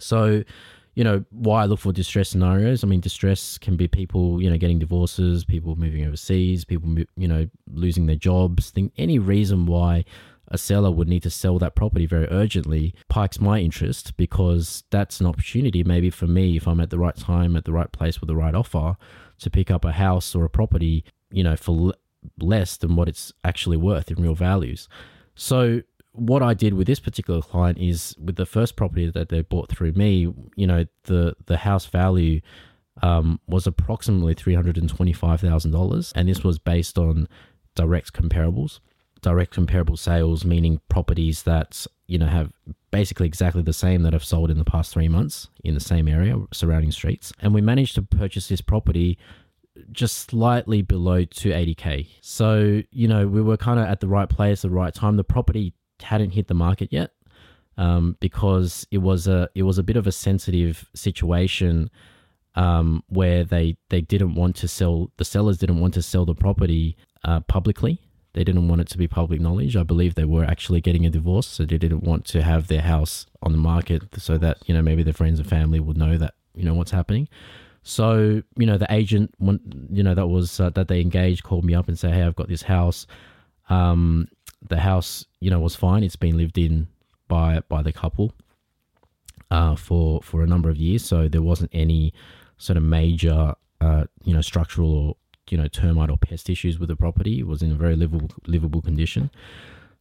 So, 0.00 0.42
you 0.94 1.04
know, 1.04 1.24
why 1.30 1.62
I 1.62 1.66
look 1.66 1.78
for 1.78 1.92
distress 1.92 2.30
scenarios. 2.30 2.82
I 2.82 2.86
mean, 2.86 3.00
distress 3.00 3.58
can 3.58 3.76
be 3.76 3.88
people, 3.88 4.42
you 4.42 4.50
know, 4.50 4.58
getting 4.58 4.78
divorces, 4.78 5.44
people 5.44 5.76
moving 5.76 6.04
overseas, 6.04 6.64
people, 6.64 6.96
you 7.16 7.28
know, 7.28 7.48
losing 7.72 8.06
their 8.06 8.16
jobs, 8.16 8.70
think 8.70 8.92
any 8.96 9.18
reason 9.18 9.66
why 9.66 10.04
a 10.48 10.58
seller 10.58 10.90
would 10.90 11.08
need 11.08 11.22
to 11.22 11.30
sell 11.30 11.58
that 11.60 11.76
property 11.76 12.06
very 12.06 12.26
urgently 12.30 12.92
piques 13.08 13.40
my 13.40 13.60
interest 13.60 14.16
because 14.16 14.82
that's 14.90 15.20
an 15.20 15.26
opportunity 15.26 15.84
maybe 15.84 16.10
for 16.10 16.26
me 16.26 16.56
if 16.56 16.66
I'm 16.66 16.80
at 16.80 16.90
the 16.90 16.98
right 16.98 17.16
time 17.16 17.54
at 17.54 17.64
the 17.64 17.72
right 17.72 17.90
place 17.92 18.20
with 18.20 18.26
the 18.26 18.34
right 18.34 18.54
offer 18.54 18.96
to 19.38 19.50
pick 19.50 19.70
up 19.70 19.84
a 19.84 19.92
house 19.92 20.34
or 20.34 20.44
a 20.44 20.50
property, 20.50 21.04
you 21.30 21.44
know, 21.44 21.56
for 21.56 21.92
less 22.38 22.76
than 22.76 22.96
what 22.96 23.08
it's 23.08 23.32
actually 23.44 23.76
worth 23.76 24.10
in 24.10 24.20
real 24.22 24.34
values. 24.34 24.88
So 25.34 25.82
what 26.20 26.42
I 26.42 26.54
did 26.54 26.74
with 26.74 26.86
this 26.86 27.00
particular 27.00 27.40
client 27.40 27.78
is 27.78 28.14
with 28.22 28.36
the 28.36 28.46
first 28.46 28.76
property 28.76 29.10
that 29.10 29.30
they 29.30 29.40
bought 29.40 29.70
through 29.70 29.92
me, 29.92 30.32
you 30.54 30.66
know, 30.66 30.84
the 31.04 31.34
the 31.46 31.56
house 31.56 31.86
value 31.86 32.40
um, 33.02 33.40
was 33.46 33.66
approximately 33.66 34.34
three 34.34 34.54
hundred 34.54 34.76
and 34.76 34.88
twenty 34.88 35.12
five 35.12 35.40
thousand 35.40 35.70
dollars, 35.70 36.12
and 36.14 36.28
this 36.28 36.44
was 36.44 36.58
based 36.58 36.98
on 36.98 37.28
direct 37.74 38.12
comparables 38.12 38.80
direct 39.22 39.52
comparable 39.52 39.96
sales, 39.96 40.44
meaning 40.44 40.80
properties 40.88 41.42
that 41.44 41.86
you 42.06 42.18
know 42.18 42.26
have 42.26 42.52
basically 42.90 43.26
exactly 43.26 43.62
the 43.62 43.72
same 43.72 44.02
that 44.02 44.12
have 44.12 44.24
sold 44.24 44.50
in 44.50 44.58
the 44.58 44.64
past 44.64 44.92
three 44.92 45.08
months 45.08 45.48
in 45.64 45.74
the 45.74 45.80
same 45.80 46.08
area, 46.08 46.36
surrounding 46.52 46.90
streets. 46.90 47.32
And 47.40 47.54
we 47.54 47.60
managed 47.60 47.94
to 47.96 48.02
purchase 48.02 48.48
this 48.48 48.60
property 48.60 49.18
just 49.92 50.30
slightly 50.30 50.82
below 50.82 51.24
280k. 51.24 52.08
So 52.20 52.82
you 52.90 53.08
know 53.08 53.26
we 53.26 53.42
were 53.42 53.56
kind 53.56 53.78
of 53.78 53.86
at 53.86 54.00
the 54.00 54.08
right 54.08 54.28
place 54.28 54.62
the 54.62 54.70
right 54.70 54.94
time. 54.94 55.16
The 55.16 55.24
property 55.24 55.74
hadn't 56.02 56.30
hit 56.30 56.48
the 56.48 56.54
market 56.54 56.92
yet 56.92 57.12
um, 57.76 58.16
because 58.20 58.86
it 58.90 58.98
was 58.98 59.26
a 59.26 59.48
it 59.54 59.62
was 59.62 59.78
a 59.78 59.82
bit 59.82 59.96
of 59.96 60.06
a 60.06 60.12
sensitive 60.12 60.88
situation. 60.94 61.90
Um, 62.56 63.04
where 63.06 63.44
they, 63.44 63.76
they 63.90 64.00
didn't 64.00 64.34
want 64.34 64.56
to 64.56 64.66
sell 64.66 65.12
the 65.18 65.24
sellers 65.24 65.56
didn't 65.56 65.78
want 65.78 65.94
to 65.94 66.02
sell 66.02 66.24
the 66.24 66.34
property 66.34 66.96
uh, 67.22 67.38
publicly 67.42 68.00
they 68.32 68.44
didn't 68.44 68.68
want 68.68 68.80
it 68.80 68.88
to 68.88 68.98
be 68.98 69.08
public 69.08 69.40
knowledge. 69.40 69.76
I 69.76 69.82
believe 69.82 70.14
they 70.14 70.24
were 70.24 70.44
actually 70.44 70.80
getting 70.80 71.04
a 71.04 71.10
divorce, 71.10 71.48
so 71.48 71.64
they 71.64 71.78
didn't 71.78 72.04
want 72.04 72.24
to 72.26 72.42
have 72.42 72.68
their 72.68 72.82
house 72.82 73.26
on 73.42 73.52
the 73.52 73.58
market 73.58 74.02
so 74.18 74.38
that, 74.38 74.58
you 74.66 74.74
know, 74.74 74.82
maybe 74.82 75.02
their 75.02 75.12
friends 75.14 75.40
and 75.40 75.48
family 75.48 75.80
would 75.80 75.96
know 75.96 76.16
that, 76.16 76.34
you 76.54 76.64
know, 76.64 76.74
what's 76.74 76.92
happening. 76.92 77.28
So, 77.82 78.42
you 78.56 78.66
know, 78.66 78.78
the 78.78 78.92
agent, 78.92 79.34
you 79.40 80.02
know, 80.02 80.14
that 80.14 80.28
was, 80.28 80.60
uh, 80.60 80.70
that 80.70 80.86
they 80.88 81.00
engaged 81.00 81.42
called 81.42 81.64
me 81.64 81.74
up 81.74 81.88
and 81.88 81.98
said, 81.98 82.14
hey, 82.14 82.22
I've 82.22 82.36
got 82.36 82.48
this 82.48 82.62
house. 82.62 83.06
Um, 83.68 84.28
the 84.68 84.78
house, 84.78 85.24
you 85.40 85.50
know, 85.50 85.60
was 85.60 85.74
fine. 85.74 86.02
It's 86.02 86.16
been 86.16 86.36
lived 86.36 86.58
in 86.58 86.88
by, 87.28 87.60
by 87.68 87.82
the 87.82 87.92
couple 87.92 88.32
uh, 89.50 89.76
for, 89.76 90.22
for 90.22 90.42
a 90.42 90.46
number 90.46 90.68
of 90.70 90.76
years. 90.76 91.04
So 91.04 91.28
there 91.28 91.42
wasn't 91.42 91.70
any 91.72 92.12
sort 92.58 92.76
of 92.76 92.82
major, 92.82 93.54
uh, 93.80 94.04
you 94.24 94.34
know, 94.34 94.42
structural 94.42 94.94
or 94.94 95.16
you 95.50 95.58
know 95.58 95.68
termite 95.68 96.10
or 96.10 96.16
pest 96.16 96.48
issues 96.48 96.78
with 96.78 96.88
the 96.88 96.96
property. 96.96 97.40
It 97.40 97.46
was 97.46 97.62
in 97.62 97.72
a 97.72 97.74
very 97.74 97.96
livable 97.96 98.30
livable 98.46 98.80
condition. 98.80 99.30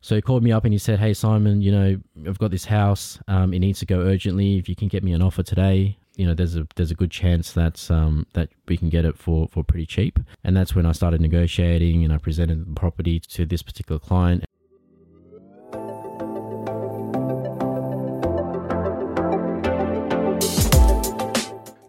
So 0.01 0.15
he 0.15 0.21
called 0.21 0.43
me 0.43 0.51
up 0.51 0.63
and 0.63 0.73
he 0.73 0.77
said, 0.77 0.99
"Hey 0.99 1.13
Simon, 1.13 1.61
you 1.61 1.71
know 1.71 1.99
I've 2.27 2.39
got 2.39 2.51
this 2.51 2.65
house. 2.65 3.19
Um, 3.27 3.53
it 3.53 3.59
needs 3.59 3.79
to 3.79 3.85
go 3.85 3.99
urgently. 3.99 4.57
If 4.57 4.69
you 4.69 4.75
can 4.75 4.87
get 4.87 5.03
me 5.03 5.11
an 5.13 5.21
offer 5.21 5.43
today, 5.43 5.97
you 6.19 6.27
know 6.27 6.33
there's 6.33 6.57
a 6.57 6.67
there's 6.75 6.91
a 6.91 6.95
good 6.95 7.11
chance 7.11 7.53
that 7.53 7.89
um, 7.89 8.27
that 8.33 8.49
we 8.67 8.75
can 8.75 8.89
get 8.89 9.05
it 9.05 9.17
for 9.17 9.47
for 9.47 9.63
pretty 9.63 9.85
cheap." 9.85 10.19
And 10.43 10.55
that's 10.55 10.75
when 10.75 10.85
I 10.85 10.91
started 10.91 11.21
negotiating 11.21 12.03
and 12.03 12.11
I 12.11 12.17
presented 12.17 12.59
the 12.69 12.73
property 12.75 13.21
to 13.21 13.45
this 13.45 13.63
particular 13.63 13.99
client. 13.99 14.43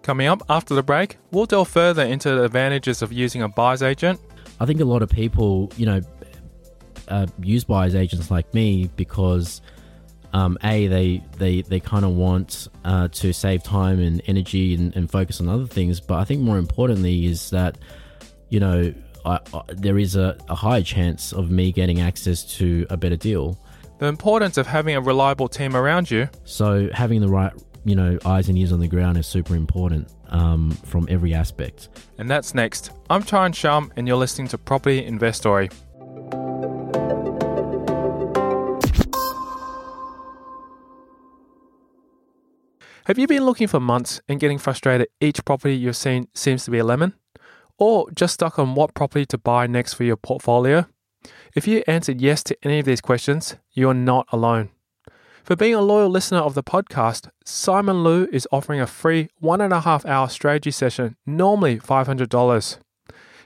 Coming 0.03 0.29
up 0.29 0.45
after 0.49 0.75
the 0.75 0.83
break, 0.85 1.19
we'll 1.33 1.47
delve 1.47 1.69
further 1.69 2.05
into 2.05 2.31
the 2.31 2.45
advantages 2.45 3.03
of 3.03 3.13
using 3.13 3.43
a 3.43 3.49
buyer's 3.49 3.83
agent. 3.83 4.21
I 4.61 4.67
think 4.67 4.81
a 4.81 4.85
lot 4.85 5.03
of 5.03 5.11
people, 5.11 5.73
you 5.77 5.87
know, 5.87 6.01
uh, 7.09 7.27
use 7.43 7.65
buyer's 7.65 7.97
agents 7.97 8.31
like 8.31 8.55
me 8.55 8.91
because 8.95 9.61
um, 10.33 10.59
a 10.63 10.87
they 10.87 11.25
they 11.39 11.63
they 11.63 11.81
kind 11.81 12.05
of 12.05 12.13
want 12.13 12.69
uh, 12.85 13.09
to 13.09 13.33
save 13.33 13.63
time 13.63 14.01
and 14.01 14.23
energy 14.27 14.75
and, 14.75 14.95
and, 14.97 15.11
focus 15.11 15.41
on 15.41 15.49
other 15.49 15.67
things. 15.67 16.01
But 16.01 16.19
I 16.19 16.25
think 16.25 16.41
more 16.41 16.59
importantly 16.59 17.27
is 17.27 17.51
that 17.51 17.79
you 18.49 18.61
know 18.61 18.95
I, 19.25 19.41
I, 19.53 19.63
there 19.69 19.99
is 19.99 20.17
a, 20.17 20.37
a 20.49 20.55
higher 20.55 20.83
chance 20.83 21.33
of 21.33 21.51
me 21.51 21.73
getting 21.73 22.01
access 22.01 22.45
to 22.59 22.87
a 22.91 22.97
better 22.97 23.17
deal. 23.17 23.59
The 23.99 24.07
importance 24.07 24.57
of 24.57 24.67
having 24.67 24.95
a 24.95 25.01
reliable 25.01 25.49
team 25.49 25.77
around 25.77 26.11
you. 26.11 26.29
So 26.45 26.89
having 26.93 27.21
the 27.21 27.29
right 27.29 27.53
you 27.85 27.95
know, 27.95 28.19
eyes 28.25 28.49
and 28.49 28.59
ears 28.59 28.73
on 28.73 28.81
the 28.81 28.89
ground 28.89 29.17
is 29.17 29.27
super 29.27 29.55
important 29.55 30.09
um, 30.29 30.71
from 30.85 31.07
every 31.09 31.35
aspect. 31.35 31.89
And 32.19 32.31
that's 32.31 32.55
next. 32.55 32.91
I'm 33.09 33.23
Tyron 33.23 33.55
Shum, 33.55 33.93
and 33.97 34.07
you're 34.07 34.17
listening 34.17 34.49
to 34.49 34.59
Property 34.59 35.05
Investory. 35.05 35.71
Have 43.11 43.19
you 43.19 43.27
been 43.27 43.45
looking 43.45 43.67
for 43.67 43.81
months 43.81 44.21
and 44.29 44.39
getting 44.39 44.59
frustrated 44.59 45.09
each 45.21 45.45
property 45.45 45.75
you've 45.75 45.97
seen 45.97 46.29
seems 46.33 46.65
to 46.65 46.71
be 46.71 46.79
a 46.79 46.85
lemon? 46.85 47.15
or 47.77 48.09
just 48.13 48.35
stuck 48.35 48.57
on 48.57 48.77
what 48.77 48.95
property 48.95 49.27
to 49.27 49.37
buy 49.37 49.67
next 49.67 49.95
for 49.95 50.05
your 50.05 50.17
portfolio? 50.17 50.87
If 51.57 51.67
you 51.67 51.83
answered 51.89 52.21
yes 52.21 52.45
to 52.45 52.57
any 52.63 52.79
of 52.79 52.87
these 52.87 53.01
questions, 53.01 53.57
you 53.73 53.89
are 53.89 53.95
not 53.95 54.29
alone. 54.31 54.69
For 55.43 55.57
being 55.57 55.75
a 55.75 55.81
loyal 55.81 56.09
listener 56.09 56.39
of 56.39 56.55
the 56.55 56.63
podcast, 56.63 57.29
Simon 57.45 58.05
Loo 58.05 58.29
is 58.31 58.47
offering 58.53 58.81
a 58.81 58.87
free 58.87 59.29
one 59.41 59.61
and 59.61 59.73
a 59.73 59.81
half 59.81 60.07
hour 60.07 60.29
strategy 60.29 60.71
session, 60.71 61.17
normally 61.27 61.81
$500. 61.81 62.79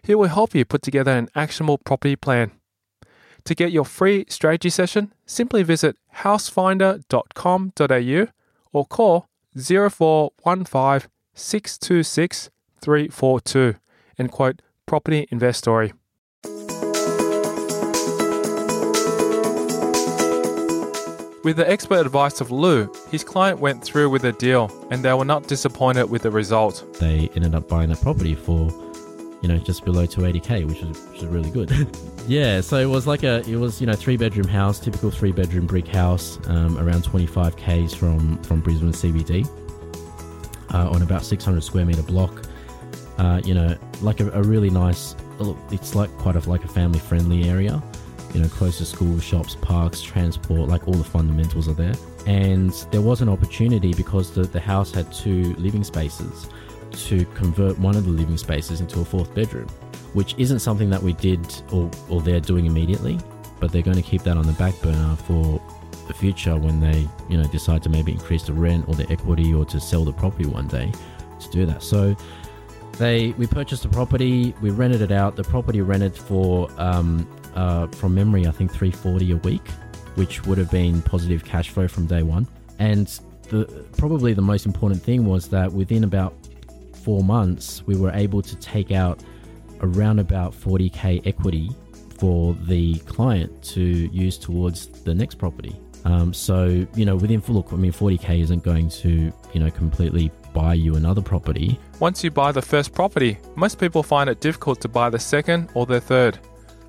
He 0.03 0.15
will 0.15 0.29
help 0.29 0.55
you 0.55 0.67
put 0.67 0.83
together 0.83 1.13
an 1.13 1.31
actionable 1.35 1.79
property 1.79 2.17
plan. 2.17 2.51
To 3.45 3.55
get 3.55 3.73
your 3.73 3.87
free 3.87 4.27
strategy 4.29 4.69
session, 4.69 5.15
simply 5.25 5.63
visit 5.63 5.97
housefinder.com.au 6.17 8.27
or 8.73 8.87
call 8.87 9.29
0415 9.57 11.09
626 11.35 12.51
342 12.81 13.75
and 14.19 14.31
quote 14.31 14.63
Property 14.87 15.27
Investory. 15.31 15.93
With 21.45 21.57
the 21.59 21.71
expert 21.71 22.07
advice 22.07 22.41
of 22.41 22.51
Loo, 22.51 22.91
his 23.11 23.23
client 23.23 23.61
went 23.61 23.85
through 23.85 24.09
with 24.09 24.23
the 24.23 24.33
deal 24.33 24.71
and 24.91 25.05
they 25.05 25.13
were 25.13 25.27
not 25.27 25.47
disappointed 25.47 26.07
with 26.07 26.23
the 26.23 26.31
result. 26.31 26.83
They 26.99 27.29
ended 27.35 27.55
up 27.55 27.69
buying 27.69 27.91
the 27.91 27.97
property 27.97 28.35
for, 28.35 28.71
you 29.45 29.49
know, 29.49 29.59
just 29.59 29.85
below 29.85 30.07
280k, 30.07 30.67
which 30.67 30.81
is, 30.81 30.99
which 31.09 31.19
is 31.19 31.27
really 31.27 31.51
good. 31.51 31.71
yeah, 32.27 32.63
so 32.63 32.79
it 32.79 32.87
was 32.87 33.07
like 33.07 33.25
a, 33.25 33.47
it 33.47 33.57
was, 33.57 33.79
you 33.79 33.87
know, 33.87 33.93
three 33.93 34.17
bedroom 34.17 34.49
house, 34.49 34.81
typical 34.81 35.11
three 35.11 35.33
bedroom 35.33 35.67
brick 35.67 35.87
house, 35.87 36.39
um, 36.49 36.79
around 36.79 37.05
25k's 37.05 37.93
from, 37.93 38.43
from 38.45 38.63
Brisbane 38.63 38.93
CBD, 38.93 39.47
uh, 40.73 40.89
on 40.89 41.03
about 41.03 41.27
600 41.27 41.63
square 41.63 41.85
meter 41.85 42.03
block. 42.03 42.43
Uh, 43.19 43.43
you 43.45 43.53
know, 43.53 43.77
like 44.01 44.21
a, 44.21 44.31
a 44.31 44.43
really 44.43 44.71
nice, 44.71 45.15
it's 45.71 45.95
like 45.95 46.11
quite 46.17 46.37
a, 46.37 46.49
like 46.49 46.65
a 46.65 46.69
family 46.69 46.99
friendly 46.99 47.47
area 47.47 47.83
you 48.33 48.41
know, 48.41 48.49
close 48.49 48.79
to 48.79 48.87
schools, 48.87 49.23
shops, 49.23 49.57
parks, 49.57 50.01
transport, 50.01 50.71
like 50.71 50.89
all 50.89 50.95
the 50.95 51.05
fundamentals 51.05 51.69
are 51.69 51.75
there. 51.75 51.95
And 52.27 52.73
there 52.91 53.03
was 53.03 53.21
an 53.21 53.29
opportunity 53.29 53.93
because 53.93 54.33
the, 54.33 54.43
the 54.43 54.59
house 54.59 54.91
had 54.91 55.13
two 55.13 55.55
living 55.55 55.85
spaces 55.85 56.49
to 56.93 57.25
convert 57.35 57.79
one 57.79 57.97
of 57.97 58.05
the 58.05 58.11
living 58.11 58.37
spaces 58.37 58.81
into 58.81 59.01
a 59.01 59.05
fourth 59.05 59.35
bedroom, 59.35 59.69
which 60.13 60.35
isn't 60.39 60.61
something 60.61 60.91
that 60.91 61.03
we 61.03 61.13
did 61.15 61.41
or, 61.73 61.91
or 62.09 62.21
they're 62.21 62.41
doing 62.41 62.67
immediately, 62.67 63.19
but 63.61 63.73
they're 63.73 63.83
going 63.83 63.97
to 63.97 64.03
keep 64.03 64.23
that 64.23 64.37
on 64.37 64.47
the 64.47 64.53
back 64.55 64.81
burner 64.83 65.17
for 65.17 65.61
the 66.07 66.15
future 66.15 66.57
when 66.57 66.81
they, 66.81 67.09
you 67.29 67.37
know, 67.37 67.45
decide 67.49 67.83
to 67.83 67.89
maybe 67.89 68.13
increase 68.13 68.43
the 68.43 68.53
rent 68.53 68.87
or 68.89 68.95
the 68.95 69.11
equity 69.11 69.53
or 69.55 69.65
to 69.65 69.81
sell 69.81 70.05
the 70.05 70.13
property 70.13 70.47
one 70.47 70.69
day 70.69 70.93
to 71.41 71.51
do 71.51 71.67
that. 71.67 71.83
So 71.83 72.17
they 72.99 73.31
we 73.33 73.47
purchased 73.47 73.83
the 73.83 73.89
property, 73.89 74.55
we 74.61 74.71
rented 74.71 75.03
it 75.03 75.13
out. 75.13 75.37
The 75.37 75.45
property 75.45 75.81
rented 75.81 76.17
for 76.17 76.71
um, 76.79 77.27
uh, 77.55 77.87
from 77.89 78.15
memory, 78.15 78.47
I 78.47 78.51
think 78.51 78.73
340 78.73 79.33
a 79.33 79.37
week, 79.39 79.67
which 80.15 80.45
would 80.47 80.59
have 80.59 80.71
been 80.71 81.03
positive 81.03 81.45
cash 81.45 81.71
flow 81.71 81.89
from 81.89 82.07
day 82.07 82.23
one. 82.23 82.47
And 82.79 83.07
the 83.49 83.87
probably 83.97 84.35
the 84.35 84.43
most 84.43 84.67
important 84.67 85.03
thing 85.03 85.25
was 85.25 85.49
that 85.49 85.73
within 85.73 86.05
about 86.05 86.35
four 87.05 87.23
months, 87.23 87.83
we 87.87 87.97
were 87.97 88.11
able 88.13 88.43
to 88.43 88.57
take 88.57 88.91
out 88.91 89.23
around 89.81 90.19
about 90.19 90.53
40k 90.53 91.27
equity 91.27 91.71
for 92.19 92.55
the 92.63 92.99
client 93.01 93.63
to 93.63 93.83
use 93.83 94.39
towards 94.39 94.87
the 95.03 95.15
next 95.15 95.35
property. 95.35 95.77
Um, 96.05 96.33
so 96.33 96.87
you 96.95 97.05
know, 97.05 97.17
within 97.17 97.41
full 97.41 97.57
look, 97.57 97.73
I 97.73 97.77
mean, 97.77 97.93
40k 97.93 98.41
isn't 98.43 98.63
going 98.63 98.89
to 98.91 99.33
you 99.53 99.61
know 99.61 99.71
completely 99.71 100.31
buy 100.53 100.75
you 100.75 100.95
another 100.97 101.23
property. 101.23 101.79
Once 102.01 102.23
you 102.23 102.31
buy 102.31 102.53
the 102.53 102.63
first 102.63 102.93
property, 102.93 103.39
most 103.57 103.79
people 103.79 104.03
find 104.03 104.31
it 104.31 104.41
difficult 104.41 104.81
to 104.83 104.89
buy 104.89 105.11
the 105.11 105.19
second 105.19 105.71
or 105.75 105.87
the 105.87 106.01
third. 106.01 106.39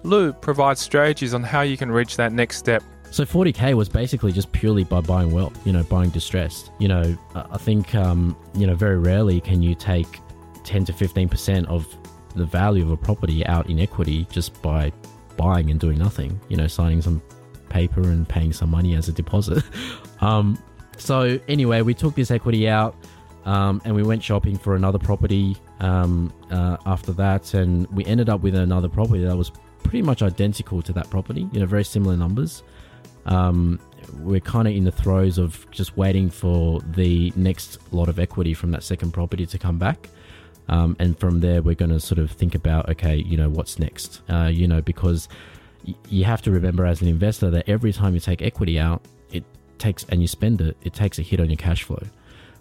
Loo 0.04 0.32
provides 0.32 0.80
strategies 0.80 1.34
on 1.34 1.44
how 1.44 1.62
you 1.62 1.78
can 1.78 1.92
reach 1.92 2.16
that 2.18 2.32
next 2.32 2.58
step. 2.58 2.84
So 3.16 3.24
40k 3.24 3.76
was 3.76 3.88
basically 3.88 4.34
just 4.34 4.52
purely 4.52 4.84
by 4.84 5.00
buying 5.00 5.32
well, 5.32 5.54
you 5.64 5.72
know, 5.72 5.84
buying 5.84 6.10
distressed. 6.10 6.72
You 6.80 6.90
know, 6.90 7.18
I 7.34 7.58
think, 7.58 7.96
um, 7.96 8.36
you 8.54 8.68
know, 8.68 8.76
very 8.76 9.00
rarely 9.00 9.40
can 9.40 9.62
you 9.62 9.74
take 9.74 10.20
10 10.66 10.84
to 10.84 10.92
15% 10.92 11.66
of 11.68 11.88
the 12.36 12.44
value 12.44 12.84
of 12.84 12.92
a 12.92 12.98
property 12.98 13.46
out 13.46 13.70
in 13.70 13.80
equity 13.80 14.28
just 14.30 14.62
by 14.62 14.92
buying 15.38 15.72
and 15.72 15.80
doing 15.80 15.98
nothing, 15.98 16.38
you 16.50 16.58
know, 16.58 16.68
signing 16.68 17.02
some 17.02 17.22
paper 17.70 18.02
and 18.02 18.28
paying 18.28 18.52
some 18.52 18.70
money 18.70 18.96
as 18.96 19.08
a 19.08 19.14
deposit. 19.14 19.64
um, 20.20 20.62
so 20.98 21.40
anyway, 21.48 21.84
we 21.84 21.94
took 21.94 22.16
this 22.16 22.32
equity 22.32 22.68
out. 22.68 22.98
Um, 23.46 23.82
and 23.86 23.96
we 23.96 24.04
went 24.04 24.24
shopping 24.24 24.58
for 24.58 24.76
another 24.76 24.98
property 25.00 25.56
um, 25.80 26.34
uh, 26.52 26.76
after 26.86 27.14
that, 27.14 27.54
and 27.54 27.88
we 27.92 28.04
ended 28.06 28.28
up 28.28 28.42
with 28.42 28.56
another 28.56 28.90
property 28.90 29.24
that 29.24 29.38
was 29.38 29.52
pretty 29.84 30.02
much 30.02 30.22
identical 30.22 30.82
to 30.82 30.92
that 30.94 31.10
property, 31.12 31.48
you 31.54 31.60
know, 31.62 31.66
very 31.66 31.86
similar 31.86 32.18
numbers. 32.18 32.64
Um, 33.26 33.80
we're 34.20 34.40
kind 34.40 34.68
of 34.68 34.76
in 34.76 34.84
the 34.84 34.92
throes 34.92 35.38
of 35.38 35.66
just 35.72 35.98
waiting 35.98 36.30
for 36.30 36.80
the 36.82 37.34
next 37.36 37.80
lot 37.92 38.10
of 38.10 38.20
equity 38.20 38.54
from 38.54 38.72
that 38.72 38.84
second 38.84 39.12
property 39.12 39.46
to 39.46 39.58
come 39.58 39.78
back. 39.78 40.10
Um, 40.68 40.96
and 41.00 41.18
from 41.20 41.42
there, 41.42 41.62
we're 41.62 41.76
going 41.76 41.92
to 41.92 42.00
sort 42.00 42.20
of 42.20 42.32
think 42.32 42.56
about, 42.56 42.90
okay, 42.90 43.16
you 43.16 43.38
know, 43.38 43.50
what's 43.50 43.78
next? 43.78 44.22
Uh, 44.30 44.50
you 44.52 44.68
know, 44.68 44.82
because 44.82 45.28
y- 45.88 45.96
you 46.10 46.24
have 46.26 46.42
to 46.44 46.52
remember 46.52 46.86
as 46.86 47.02
an 47.02 47.08
investor 47.08 47.50
that 47.52 47.70
every 47.70 47.94
time 47.94 48.14
you 48.14 48.20
take 48.20 48.42
equity 48.42 48.80
out, 48.80 49.04
it 49.32 49.44
takes 49.78 50.06
and 50.10 50.22
you 50.22 50.28
spend 50.28 50.62
it, 50.62 50.76
it 50.82 50.94
takes 50.94 51.20
a 51.20 51.22
hit 51.22 51.40
on 51.40 51.50
your 51.50 51.58
cash 51.58 51.84
flow. 51.84 52.02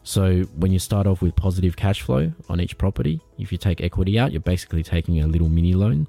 So 0.03 0.43
when 0.57 0.71
you 0.71 0.79
start 0.79 1.07
off 1.07 1.23
with 1.23 1.35
positive 1.35 1.77
cash 1.77 2.03
flow 2.03 2.31
on 2.51 2.61
each 2.61 2.77
property, 2.77 3.23
if 3.39 3.51
you 3.51 3.57
take 3.57 3.81
equity 3.81 4.19
out, 4.19 4.33
you're 4.33 4.41
basically 4.41 4.83
taking 4.83 5.21
a 5.23 5.27
little 5.27 5.49
mini 5.49 5.73
loan 5.73 6.07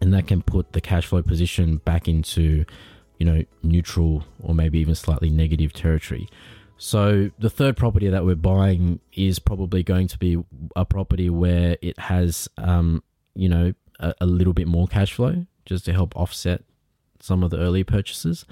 and 0.00 0.12
that 0.14 0.26
can 0.26 0.42
put 0.42 0.72
the 0.72 0.80
cash 0.80 1.06
flow 1.06 1.22
position 1.22 1.78
back 1.78 2.08
into 2.08 2.64
you 3.18 3.26
know 3.26 3.44
neutral 3.62 4.24
or 4.42 4.54
maybe 4.54 4.78
even 4.78 4.94
slightly 4.94 5.30
negative 5.30 5.72
territory 5.72 6.28
so 6.78 7.30
the 7.38 7.48
third 7.48 7.76
property 7.76 8.08
that 8.08 8.24
we're 8.24 8.34
buying 8.34 9.00
is 9.14 9.38
probably 9.38 9.82
going 9.82 10.06
to 10.06 10.18
be 10.18 10.42
a 10.74 10.84
property 10.84 11.30
where 11.30 11.78
it 11.80 11.98
has 11.98 12.48
um, 12.58 13.02
you 13.34 13.48
know 13.48 13.72
a, 14.00 14.14
a 14.20 14.26
little 14.26 14.52
bit 14.52 14.66
more 14.66 14.86
cash 14.86 15.14
flow 15.14 15.46
just 15.64 15.84
to 15.84 15.92
help 15.92 16.14
offset 16.16 16.62
some 17.20 17.42
of 17.42 17.50
the 17.50 17.58
early 17.58 17.82
purchases 17.82 18.44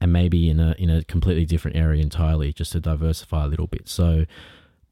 and 0.00 0.12
maybe 0.12 0.50
in 0.50 0.60
a 0.60 0.74
in 0.78 0.90
a 0.90 1.02
completely 1.04 1.46
different 1.46 1.76
area 1.76 2.02
entirely 2.02 2.52
just 2.52 2.72
to 2.72 2.80
diversify 2.80 3.44
a 3.44 3.48
little 3.48 3.66
bit 3.66 3.88
so 3.88 4.26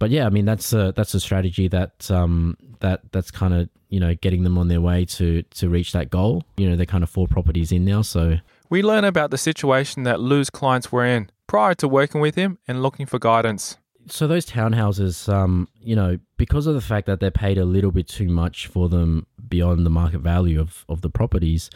but 0.02 0.10
yeah, 0.10 0.26
I 0.26 0.30
mean 0.30 0.46
that's 0.46 0.72
a 0.72 0.92
that's 0.96 1.14
a 1.14 1.20
strategy 1.20 1.68
that 1.68 2.10
um, 2.10 2.56
that 2.80 3.02
that's 3.12 3.30
kind 3.30 3.54
of 3.54 3.68
you 3.88 4.00
know 4.00 4.16
getting 4.16 4.42
them 4.42 4.58
on 4.58 4.66
their 4.66 4.80
way 4.80 5.04
to 5.04 5.42
to 5.42 5.68
reach 5.68 5.92
that 5.92 6.10
goal. 6.10 6.42
You 6.56 6.68
know, 6.68 6.74
they're 6.74 6.86
kind 6.86 7.04
of 7.04 7.08
four 7.08 7.28
properties 7.28 7.70
in 7.70 7.84
now, 7.84 8.02
so 8.02 8.38
we 8.72 8.82
learn 8.82 9.04
about 9.04 9.30
the 9.30 9.36
situation 9.36 10.04
that 10.04 10.18
Loo's 10.18 10.48
clients 10.48 10.90
were 10.90 11.04
in 11.04 11.28
prior 11.46 11.74
to 11.74 11.86
working 11.86 12.22
with 12.22 12.36
him 12.36 12.56
and 12.66 12.82
looking 12.82 13.04
for 13.04 13.18
guidance. 13.18 13.76
So 14.08 14.26
those 14.26 14.46
townhouses, 14.46 15.30
um, 15.30 15.68
you 15.82 15.94
know, 15.94 16.18
because 16.38 16.66
of 16.66 16.74
the 16.74 16.80
fact 16.80 17.06
that 17.06 17.20
they're 17.20 17.30
paid 17.30 17.58
a 17.58 17.66
little 17.66 17.90
bit 17.90 18.08
too 18.08 18.28
much 18.28 18.68
for 18.68 18.88
them 18.88 19.26
beyond 19.46 19.84
the 19.84 19.90
market 19.90 20.20
value 20.20 20.58
of 20.58 20.86
of 20.88 21.02
the 21.02 21.10
properties, 21.10 21.68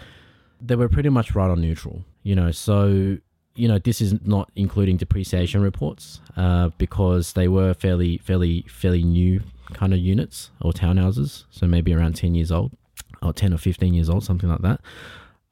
they 0.59 0.75
were 0.75 0.89
pretty 0.89 1.11
much 1.11 1.35
right 1.35 1.51
on 1.51 1.61
neutral. 1.61 2.03
You 2.23 2.35
know, 2.35 2.51
so 2.51 3.19
you 3.55 3.69
know, 3.69 3.79
this 3.79 4.01
is 4.01 4.15
not 4.25 4.51
including 4.57 4.97
depreciation 4.97 5.61
reports 5.61 6.23
uh, 6.39 6.71
because 6.79 7.35
they 7.35 7.49
were 7.49 7.75
fairly, 7.75 8.19
fairly, 8.19 8.65
fairly 8.69 9.03
new 9.03 9.43
kind 9.75 9.93
of 9.93 9.99
units 9.99 10.51
or 10.63 10.73
townhouses. 10.73 11.45
So 11.51 11.67
maybe 11.67 11.93
around 11.95 12.17
10 12.17 12.35
years 12.35 12.51
old 12.51 12.73
or 13.21 13.35
10 13.35 13.53
or 13.53 13.59
15 13.59 13.93
years 13.93 14.09
old, 14.09 14.25
something 14.25 14.49
like 14.49 14.63
that. 14.63 14.81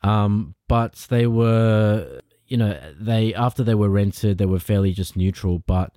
Um, 0.05 0.55
but 0.69 1.07
they 1.09 1.27
were, 1.27 2.21
you 2.47 2.57
know, 2.57 2.79
they, 3.01 3.35
after 3.35 3.65
they 3.65 3.75
were 3.75 3.89
rented, 3.89 4.39
they 4.39 4.47
were 4.47 4.59
fairly 4.59 4.93
just 4.93 5.17
neutral. 5.17 5.61
But, 5.67 5.97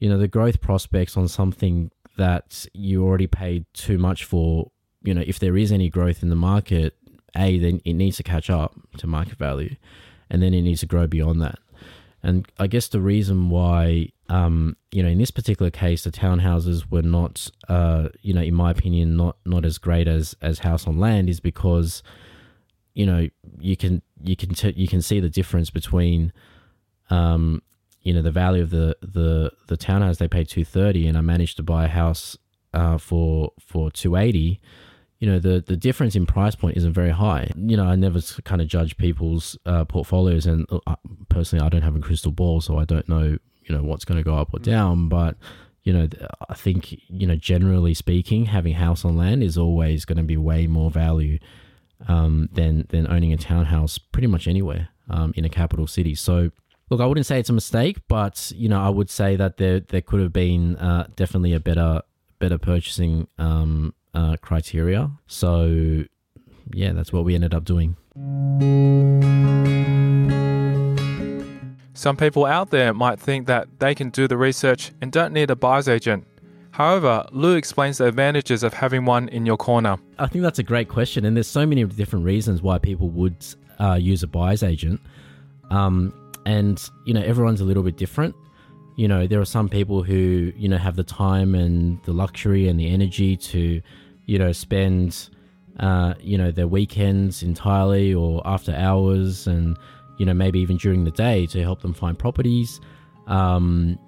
you 0.00 0.08
know, 0.08 0.18
the 0.18 0.26
growth 0.26 0.60
prospects 0.60 1.16
on 1.16 1.28
something 1.28 1.90
that 2.16 2.66
you 2.72 3.04
already 3.04 3.26
paid 3.26 3.66
too 3.74 3.98
much 3.98 4.24
for, 4.24 4.70
you 5.02 5.12
know, 5.14 5.22
if 5.26 5.38
there 5.38 5.56
is 5.56 5.70
any 5.70 5.88
growth 5.90 6.22
in 6.22 6.30
the 6.30 6.36
market, 6.36 6.96
A, 7.36 7.58
then 7.58 7.80
it 7.84 7.92
needs 7.92 8.16
to 8.16 8.22
catch 8.22 8.48
up 8.48 8.74
to 8.96 9.06
market 9.06 9.38
value 9.38 9.76
and 10.30 10.42
then 10.42 10.54
it 10.54 10.62
needs 10.62 10.80
to 10.80 10.86
grow 10.86 11.06
beyond 11.06 11.42
that. 11.42 11.58
And 12.22 12.46
I 12.58 12.68
guess 12.68 12.88
the 12.88 13.00
reason 13.00 13.50
why, 13.50 14.08
um, 14.28 14.76
you 14.92 15.02
know, 15.02 15.08
in 15.10 15.18
this 15.18 15.30
particular 15.30 15.70
case, 15.70 16.04
the 16.04 16.10
townhouses 16.10 16.90
were 16.90 17.02
not, 17.02 17.50
uh, 17.68 18.08
you 18.22 18.32
know, 18.32 18.40
in 18.40 18.54
my 18.54 18.70
opinion, 18.70 19.16
not 19.16 19.36
not 19.44 19.64
as 19.64 19.76
great 19.78 20.08
as 20.08 20.34
as 20.40 20.60
house 20.60 20.86
on 20.86 20.98
land 20.98 21.28
is 21.28 21.40
because, 21.40 22.02
you 22.94 23.06
know, 23.06 23.28
you 23.58 23.76
can 23.76 24.02
you 24.22 24.36
can 24.36 24.54
t- 24.54 24.74
you 24.76 24.88
can 24.88 25.02
see 25.02 25.20
the 25.20 25.28
difference 25.30 25.70
between, 25.70 26.32
um, 27.10 27.62
you 28.02 28.12
know, 28.12 28.22
the 28.22 28.30
value 28.30 28.62
of 28.62 28.70
the 28.70 28.96
the 29.02 29.52
the 29.68 29.76
townhouse 29.76 30.18
they 30.18 30.28
paid 30.28 30.48
two 30.48 30.64
thirty, 30.64 31.06
and 31.06 31.16
I 31.16 31.20
managed 31.20 31.56
to 31.58 31.62
buy 31.62 31.84
a 31.84 31.88
house 31.88 32.36
uh, 32.74 32.98
for 32.98 33.52
for 33.60 33.90
two 33.90 34.16
eighty 34.16 34.60
you 35.22 35.28
know 35.30 35.38
the 35.38 35.62
the 35.64 35.76
difference 35.76 36.16
in 36.16 36.26
price 36.26 36.56
point 36.56 36.76
isn't 36.76 36.94
very 36.94 37.10
high. 37.10 37.48
You 37.56 37.76
know, 37.76 37.84
I 37.84 37.94
never 37.94 38.20
kind 38.42 38.60
of 38.60 38.66
judge 38.66 38.96
people's 38.96 39.56
uh, 39.64 39.84
portfolios, 39.84 40.46
and 40.46 40.66
uh, 40.84 40.96
personally, 41.28 41.64
I 41.64 41.68
don't 41.68 41.82
have 41.82 41.94
a 41.94 42.00
crystal 42.00 42.32
ball, 42.32 42.60
so 42.60 42.76
I 42.76 42.84
don't 42.84 43.08
know 43.08 43.38
you 43.64 43.76
know 43.76 43.84
what's 43.84 44.04
going 44.04 44.18
to 44.18 44.24
go 44.24 44.34
up 44.34 44.52
or 44.52 44.58
mm. 44.58 44.64
down. 44.64 45.08
But 45.08 45.36
you 45.84 45.92
know, 45.92 46.08
I 46.48 46.54
think 46.54 46.98
you 47.08 47.28
know, 47.28 47.36
generally 47.36 47.94
speaking, 47.94 48.46
having 48.46 48.74
house 48.74 49.04
on 49.04 49.16
land 49.16 49.44
is 49.44 49.56
always 49.56 50.04
going 50.04 50.18
to 50.18 50.24
be 50.24 50.36
way 50.36 50.66
more 50.66 50.90
value 50.90 51.38
um, 52.08 52.48
than 52.52 52.86
than 52.90 53.10
owning 53.10 53.32
a 53.32 53.36
townhouse 53.36 53.98
pretty 53.98 54.28
much 54.28 54.46
anywhere 54.46 54.88
um, 55.10 55.32
in 55.36 55.44
a 55.44 55.50
capital 55.50 55.86
city. 55.86 56.14
So. 56.14 56.50
Look, 56.90 57.00
I 57.00 57.06
wouldn't 57.06 57.24
say 57.24 57.40
it's 57.40 57.48
a 57.48 57.54
mistake, 57.54 58.00
but 58.06 58.52
you 58.54 58.68
know, 58.68 58.78
I 58.78 58.90
would 58.90 59.08
say 59.08 59.34
that 59.36 59.56
there 59.56 59.80
there 59.80 60.02
could 60.02 60.20
have 60.20 60.32
been 60.32 60.76
uh, 60.76 61.06
definitely 61.16 61.54
a 61.54 61.60
better 61.60 62.02
better 62.38 62.58
purchasing 62.58 63.28
um, 63.38 63.94
uh, 64.12 64.36
criteria. 64.42 65.10
So, 65.26 66.04
yeah, 66.72 66.92
that's 66.92 67.12
what 67.12 67.24
we 67.24 67.34
ended 67.34 67.54
up 67.54 67.64
doing. 67.64 67.96
Some 71.94 72.16
people 72.16 72.44
out 72.44 72.70
there 72.70 72.92
might 72.92 73.20
think 73.20 73.46
that 73.46 73.68
they 73.78 73.94
can 73.94 74.10
do 74.10 74.26
the 74.26 74.36
research 74.36 74.90
and 75.00 75.12
don't 75.12 75.32
need 75.32 75.50
a 75.50 75.56
buyer's 75.56 75.88
agent. 75.88 76.26
However, 76.72 77.26
Loo 77.32 77.54
explains 77.54 77.98
the 77.98 78.06
advantages 78.06 78.62
of 78.62 78.72
having 78.72 79.04
one 79.04 79.28
in 79.28 79.44
your 79.44 79.58
corner. 79.58 79.98
I 80.18 80.26
think 80.26 80.42
that's 80.42 80.58
a 80.58 80.62
great 80.62 80.88
question, 80.88 81.24
and 81.26 81.36
there's 81.36 81.46
so 81.46 81.66
many 81.66 81.84
different 81.84 82.24
reasons 82.24 82.62
why 82.62 82.78
people 82.78 83.10
would 83.10 83.36
uh, 83.78 83.94
use 83.94 84.22
a 84.22 84.26
buyer's 84.26 84.62
agent. 84.62 85.00
Um, 85.70 86.14
and 86.46 86.82
you 87.04 87.12
know, 87.12 87.20
everyone's 87.22 87.60
a 87.60 87.64
little 87.64 87.82
bit 87.82 87.96
different. 87.98 88.34
You 88.96 89.06
know, 89.06 89.26
there 89.26 89.40
are 89.40 89.44
some 89.44 89.68
people 89.68 90.02
who 90.02 90.52
you 90.56 90.68
know 90.68 90.78
have 90.78 90.96
the 90.96 91.04
time 91.04 91.54
and 91.54 92.02
the 92.04 92.12
luxury 92.12 92.68
and 92.68 92.80
the 92.80 92.88
energy 92.88 93.36
to, 93.36 93.82
you 94.24 94.38
know, 94.38 94.52
spend, 94.52 95.28
uh, 95.78 96.14
you 96.20 96.38
know, 96.38 96.50
their 96.50 96.68
weekends 96.68 97.42
entirely 97.42 98.14
or 98.14 98.40
after 98.46 98.74
hours 98.74 99.46
and 99.46 99.76
you 100.18 100.26
know, 100.26 100.34
maybe 100.34 100.60
even 100.60 100.76
during 100.76 101.04
the 101.04 101.10
day 101.10 101.46
to 101.46 101.60
help 101.62 101.82
them 101.82 101.92
find 101.92 102.18
properties. 102.18 102.80
Um, 103.26 103.98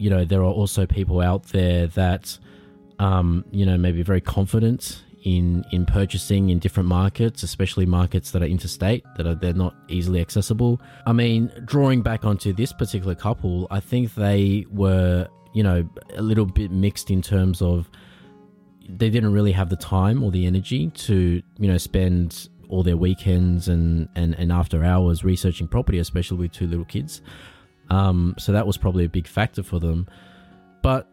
you 0.00 0.08
know, 0.08 0.24
there 0.24 0.40
are 0.40 0.54
also 0.60 0.86
people 0.86 1.20
out 1.20 1.44
there 1.48 1.86
that, 1.88 2.38
um, 2.98 3.44
you 3.50 3.66
know, 3.66 3.76
maybe 3.76 4.02
very 4.02 4.22
confident 4.22 5.04
in 5.24 5.62
in 5.72 5.84
purchasing 5.84 6.48
in 6.48 6.58
different 6.58 6.88
markets, 6.88 7.42
especially 7.42 7.84
markets 7.84 8.30
that 8.30 8.42
are 8.42 8.46
interstate 8.46 9.04
that 9.18 9.26
are 9.26 9.34
they're 9.34 9.52
not 9.52 9.74
easily 9.88 10.20
accessible. 10.22 10.80
I 11.06 11.12
mean, 11.12 11.52
drawing 11.66 12.00
back 12.00 12.24
onto 12.24 12.54
this 12.54 12.72
particular 12.72 13.14
couple, 13.14 13.66
I 13.70 13.80
think 13.80 14.14
they 14.14 14.64
were, 14.70 15.28
you 15.52 15.62
know, 15.62 15.86
a 16.16 16.22
little 16.22 16.46
bit 16.46 16.70
mixed 16.70 17.10
in 17.10 17.20
terms 17.20 17.60
of 17.60 17.90
they 18.88 19.10
didn't 19.10 19.34
really 19.34 19.52
have 19.52 19.68
the 19.68 19.76
time 19.76 20.22
or 20.22 20.30
the 20.30 20.46
energy 20.46 20.88
to, 20.88 21.42
you 21.58 21.68
know, 21.68 21.76
spend 21.76 22.48
all 22.70 22.82
their 22.82 22.96
weekends 22.96 23.68
and, 23.68 24.08
and, 24.14 24.34
and 24.36 24.50
after 24.50 24.82
hours 24.82 25.24
researching 25.24 25.68
property, 25.68 25.98
especially 25.98 26.38
with 26.38 26.52
two 26.52 26.66
little 26.66 26.86
kids. 26.86 27.20
Um, 27.90 28.34
so 28.38 28.52
that 28.52 28.66
was 28.66 28.76
probably 28.76 29.04
a 29.04 29.08
big 29.08 29.26
factor 29.26 29.62
for 29.62 29.78
them. 29.80 30.06
But, 30.82 31.08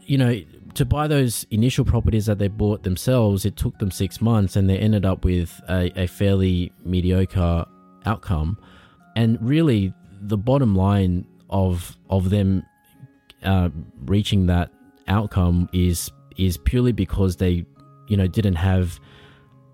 you 0.00 0.18
know, 0.18 0.42
to 0.74 0.84
buy 0.84 1.06
those 1.06 1.46
initial 1.50 1.84
properties 1.84 2.26
that 2.26 2.38
they 2.38 2.48
bought 2.48 2.82
themselves, 2.82 3.44
it 3.44 3.56
took 3.56 3.78
them 3.78 3.90
six 3.90 4.20
months 4.20 4.56
and 4.56 4.68
they 4.68 4.78
ended 4.78 5.04
up 5.04 5.24
with 5.24 5.60
a, 5.68 5.92
a 6.00 6.06
fairly 6.06 6.72
mediocre 6.84 7.66
outcome. 8.06 8.58
And 9.14 9.38
really, 9.40 9.92
the 10.20 10.38
bottom 10.38 10.74
line 10.74 11.26
of 11.50 11.96
of 12.08 12.30
them 12.30 12.64
uh, 13.42 13.68
reaching 14.06 14.46
that 14.46 14.70
outcome 15.08 15.68
is 15.72 16.10
is 16.38 16.56
purely 16.56 16.92
because 16.92 17.36
they, 17.36 17.66
you 18.08 18.16
know, 18.16 18.26
didn't 18.26 18.54
have 18.54 18.98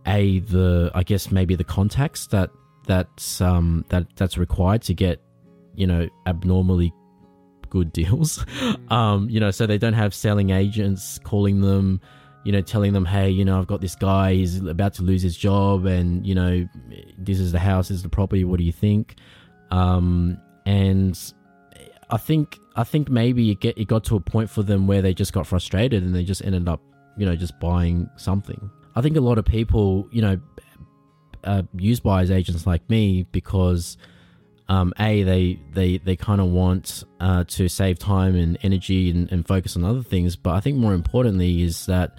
a 0.06 0.40
the 0.40 0.90
I 0.94 1.04
guess 1.04 1.30
maybe 1.30 1.54
the 1.54 1.64
context 1.64 2.30
that 2.30 2.50
that's 2.86 3.40
um 3.40 3.84
that 3.90 4.06
that's 4.16 4.38
required 4.38 4.82
to 4.82 4.94
get 4.94 5.22
you 5.78 5.86
know 5.86 6.08
abnormally 6.26 6.92
good 7.70 7.92
deals. 7.92 8.44
Um 8.90 9.28
you 9.28 9.38
know 9.38 9.50
so 9.50 9.66
they 9.66 9.76
don't 9.76 9.92
have 9.92 10.14
selling 10.14 10.48
agents 10.48 11.18
calling 11.22 11.60
them 11.60 12.00
you 12.44 12.52
know 12.52 12.62
telling 12.62 12.94
them 12.94 13.04
hey 13.04 13.28
you 13.28 13.44
know 13.44 13.58
I've 13.58 13.66
got 13.66 13.82
this 13.82 13.94
guy 13.94 14.32
he's 14.32 14.62
about 14.62 14.94
to 14.94 15.02
lose 15.02 15.20
his 15.20 15.36
job 15.36 15.84
and 15.84 16.26
you 16.26 16.34
know 16.34 16.66
this 17.18 17.38
is 17.38 17.52
the 17.52 17.58
house 17.58 17.88
this 17.88 17.96
is 17.96 18.02
the 18.02 18.08
property 18.08 18.44
what 18.44 18.58
do 18.58 18.64
you 18.64 18.72
think? 18.72 19.16
Um 19.70 20.38
and 20.64 21.18
I 22.10 22.16
think 22.16 22.58
I 22.76 22.84
think 22.84 23.10
maybe 23.10 23.50
it 23.50 23.60
get 23.60 23.76
it 23.76 23.88
got 23.88 24.04
to 24.04 24.16
a 24.16 24.20
point 24.20 24.48
for 24.48 24.62
them 24.62 24.86
where 24.86 25.02
they 25.02 25.12
just 25.12 25.34
got 25.34 25.46
frustrated 25.46 26.02
and 26.02 26.14
they 26.14 26.24
just 26.24 26.42
ended 26.42 26.66
up 26.66 26.80
you 27.18 27.26
know 27.26 27.36
just 27.36 27.58
buying 27.60 28.08
something. 28.16 28.70
I 28.96 29.02
think 29.02 29.16
a 29.16 29.20
lot 29.20 29.38
of 29.38 29.44
people, 29.44 30.08
you 30.10 30.22
know, 30.22 30.40
uh, 31.44 31.62
use 31.76 32.00
buyers 32.00 32.30
agents 32.30 32.66
like 32.66 32.88
me 32.90 33.24
because 33.30 33.96
um, 34.68 34.92
a 34.98 35.22
they 35.22 35.58
they 35.72 35.98
they 35.98 36.16
kind 36.16 36.40
of 36.40 36.48
want 36.48 37.04
uh, 37.20 37.44
to 37.44 37.68
save 37.68 37.98
time 37.98 38.36
and 38.36 38.58
energy 38.62 39.10
and, 39.10 39.30
and, 39.32 39.46
focus 39.46 39.76
on 39.76 39.84
other 39.84 40.02
things. 40.02 40.36
But 40.36 40.54
I 40.54 40.60
think 40.60 40.76
more 40.76 40.92
importantly 40.92 41.62
is 41.62 41.86
that 41.86 42.18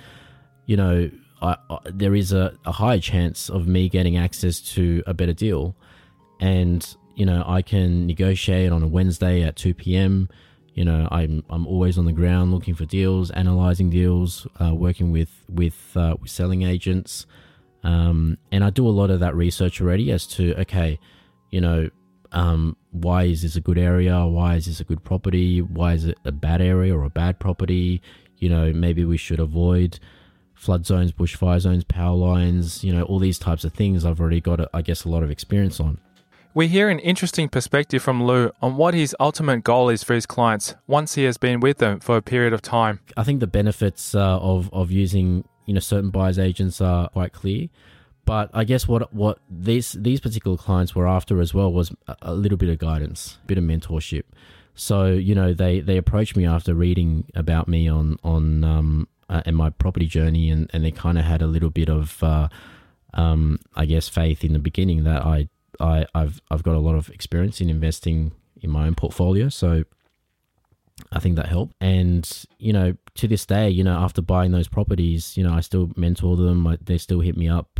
you 0.65 0.75
know 0.75 1.11
I, 1.41 1.57
I, 1.69 1.77
there 1.85 2.15
is 2.15 2.33
a, 2.33 2.57
a 2.65 2.71
higher 2.71 2.99
chance 2.99 3.49
of 3.49 3.67
me 3.67 3.87
getting 3.87 4.17
access 4.17 4.61
to 4.73 5.03
a 5.05 5.13
better 5.13 5.33
deal, 5.33 5.75
and 6.39 6.85
you 7.15 7.25
know 7.25 7.43
I 7.45 7.61
can 7.61 8.07
negotiate 8.07 8.71
on 8.71 8.81
a 8.81 8.87
Wednesday 8.87 9.43
at 9.43 9.55
two 9.55 9.73
p.m. 9.75 10.27
You 10.73 10.85
know, 10.85 11.07
I'm 11.11 11.43
I'm 11.49 11.67
always 11.67 11.97
on 11.97 12.05
the 12.05 12.13
ground 12.13 12.51
looking 12.51 12.73
for 12.73 12.85
deals, 12.85 13.31
analyzing 13.31 13.89
deals, 13.89 14.47
uh, 14.59 14.73
working 14.73 15.11
with 15.11 15.29
with, 15.49 15.91
uh, 15.95 16.15
with 16.21 16.31
selling 16.31 16.63
agents, 16.63 17.25
um, 17.83 18.37
and 18.51 18.63
I 18.63 18.69
do 18.69 18.87
a 18.87 18.89
lot 18.89 19.11
of 19.11 19.19
that 19.19 19.35
research 19.35 19.81
already 19.81 20.09
as 20.11 20.25
to 20.27 20.55
okay, 20.61 20.97
you 21.49 21.59
know, 21.59 21.89
um, 22.31 22.75
why 22.91 23.23
is 23.23 23.41
this 23.41 23.55
a 23.55 23.61
good 23.61 23.77
area? 23.77 24.25
Why 24.25 24.55
is 24.55 24.65
this 24.65 24.79
a 24.79 24.83
good 24.83 25.03
property? 25.03 25.61
Why 25.61 25.93
is 25.93 26.05
it 26.05 26.17
a 26.25 26.31
bad 26.31 26.61
area 26.61 26.95
or 26.95 27.03
a 27.03 27.09
bad 27.09 27.39
property? 27.39 28.01
You 28.37 28.49
know, 28.49 28.71
maybe 28.73 29.05
we 29.05 29.17
should 29.17 29.39
avoid 29.39 29.99
flood 30.53 30.85
zones, 30.85 31.11
bushfire 31.11 31.59
zones, 31.59 31.83
power 31.83 32.15
lines. 32.15 32.83
You 32.83 32.93
know, 32.93 33.03
all 33.03 33.19
these 33.19 33.39
types 33.39 33.63
of 33.63 33.73
things. 33.73 34.05
I've 34.05 34.19
already 34.19 34.41
got, 34.41 34.59
I 34.73 34.81
guess, 34.81 35.03
a 35.03 35.09
lot 35.09 35.23
of 35.23 35.31
experience 35.31 35.79
on. 35.79 35.99
We 36.55 36.67
hear 36.67 36.89
an 36.89 36.99
interesting 36.99 37.47
perspective 37.47 38.01
from 38.01 38.23
Loo 38.23 38.51
on 38.61 38.75
what 38.75 38.93
his 38.93 39.15
ultimate 39.19 39.63
goal 39.63 39.89
is 39.89 40.03
for 40.03 40.15
his 40.15 40.25
clients 40.25 40.75
once 40.87 41.13
he 41.13 41.23
has 41.25 41.37
been 41.37 41.59
with 41.59 41.77
them 41.77 41.99
for 41.99 42.17
a 42.17 42.21
period 42.23 42.53
of 42.53 42.61
time. 42.61 43.01
I 43.15 43.23
think 43.23 43.39
the 43.39 43.47
benefits 43.47 44.15
uh, 44.15 44.39
of 44.39 44.71
of 44.73 44.91
using 44.91 45.45
you 45.65 45.73
know 45.73 45.79
certain 45.79 46.09
buyers 46.09 46.39
agents 46.39 46.81
are 46.81 47.09
quite 47.09 47.33
clear, 47.33 47.67
but 48.29 48.51
I 48.53 48.63
guess 48.63 48.87
what 48.87 49.11
what 49.11 49.39
these 49.49 49.93
these 49.93 50.19
particular 50.19 50.55
clients 50.55 50.93
were 50.93 51.07
after 51.07 51.41
as 51.41 51.51
well 51.51 51.73
was 51.73 51.91
a 52.21 52.35
little 52.35 52.59
bit 52.59 52.69
of 52.69 52.77
guidance, 52.77 53.39
a 53.43 53.47
bit 53.47 53.57
of 53.57 53.63
mentorship. 53.63 54.21
So 54.75 55.07
you 55.07 55.33
know 55.33 55.51
they 55.51 55.79
they 55.79 55.97
approached 55.97 56.37
me 56.37 56.45
after 56.45 56.75
reading 56.75 57.25
about 57.33 57.67
me 57.67 57.87
on 57.87 58.17
on 58.23 58.63
um, 58.63 59.07
uh, 59.29 59.41
and 59.47 59.57
my 59.57 59.71
property 59.71 60.05
journey, 60.05 60.51
and 60.51 60.69
and 60.73 60.85
they 60.85 60.91
kind 60.91 61.17
of 61.17 61.25
had 61.25 61.41
a 61.41 61.47
little 61.47 61.71
bit 61.71 61.89
of 61.89 62.23
uh, 62.23 62.49
um, 63.15 63.57
I 63.75 63.85
guess 63.87 64.07
faith 64.07 64.43
in 64.43 64.53
the 64.53 64.59
beginning 64.59 65.05
that 65.05 65.25
I 65.25 65.49
I, 65.79 66.05
I've 66.13 66.39
I've 66.51 66.61
got 66.61 66.75
a 66.75 66.79
lot 66.79 66.93
of 66.93 67.09
experience 67.09 67.59
in 67.61 67.67
investing 67.67 68.31
in 68.61 68.69
my 68.69 68.85
own 68.85 68.93
portfolio, 68.93 69.49
so 69.49 69.85
I 71.11 71.19
think 71.19 71.35
that 71.37 71.47
helped. 71.47 71.73
And 71.81 72.29
you 72.59 72.73
know, 72.73 72.95
to 73.15 73.27
this 73.27 73.47
day, 73.47 73.71
you 73.71 73.83
know, 73.83 73.97
after 73.97 74.21
buying 74.21 74.51
those 74.51 74.67
properties, 74.67 75.35
you 75.35 75.43
know, 75.43 75.53
I 75.53 75.61
still 75.61 75.89
mentor 75.95 76.37
them. 76.37 76.67
I, 76.67 76.77
they 76.79 76.99
still 76.99 77.21
hit 77.21 77.35
me 77.35 77.49
up, 77.49 77.79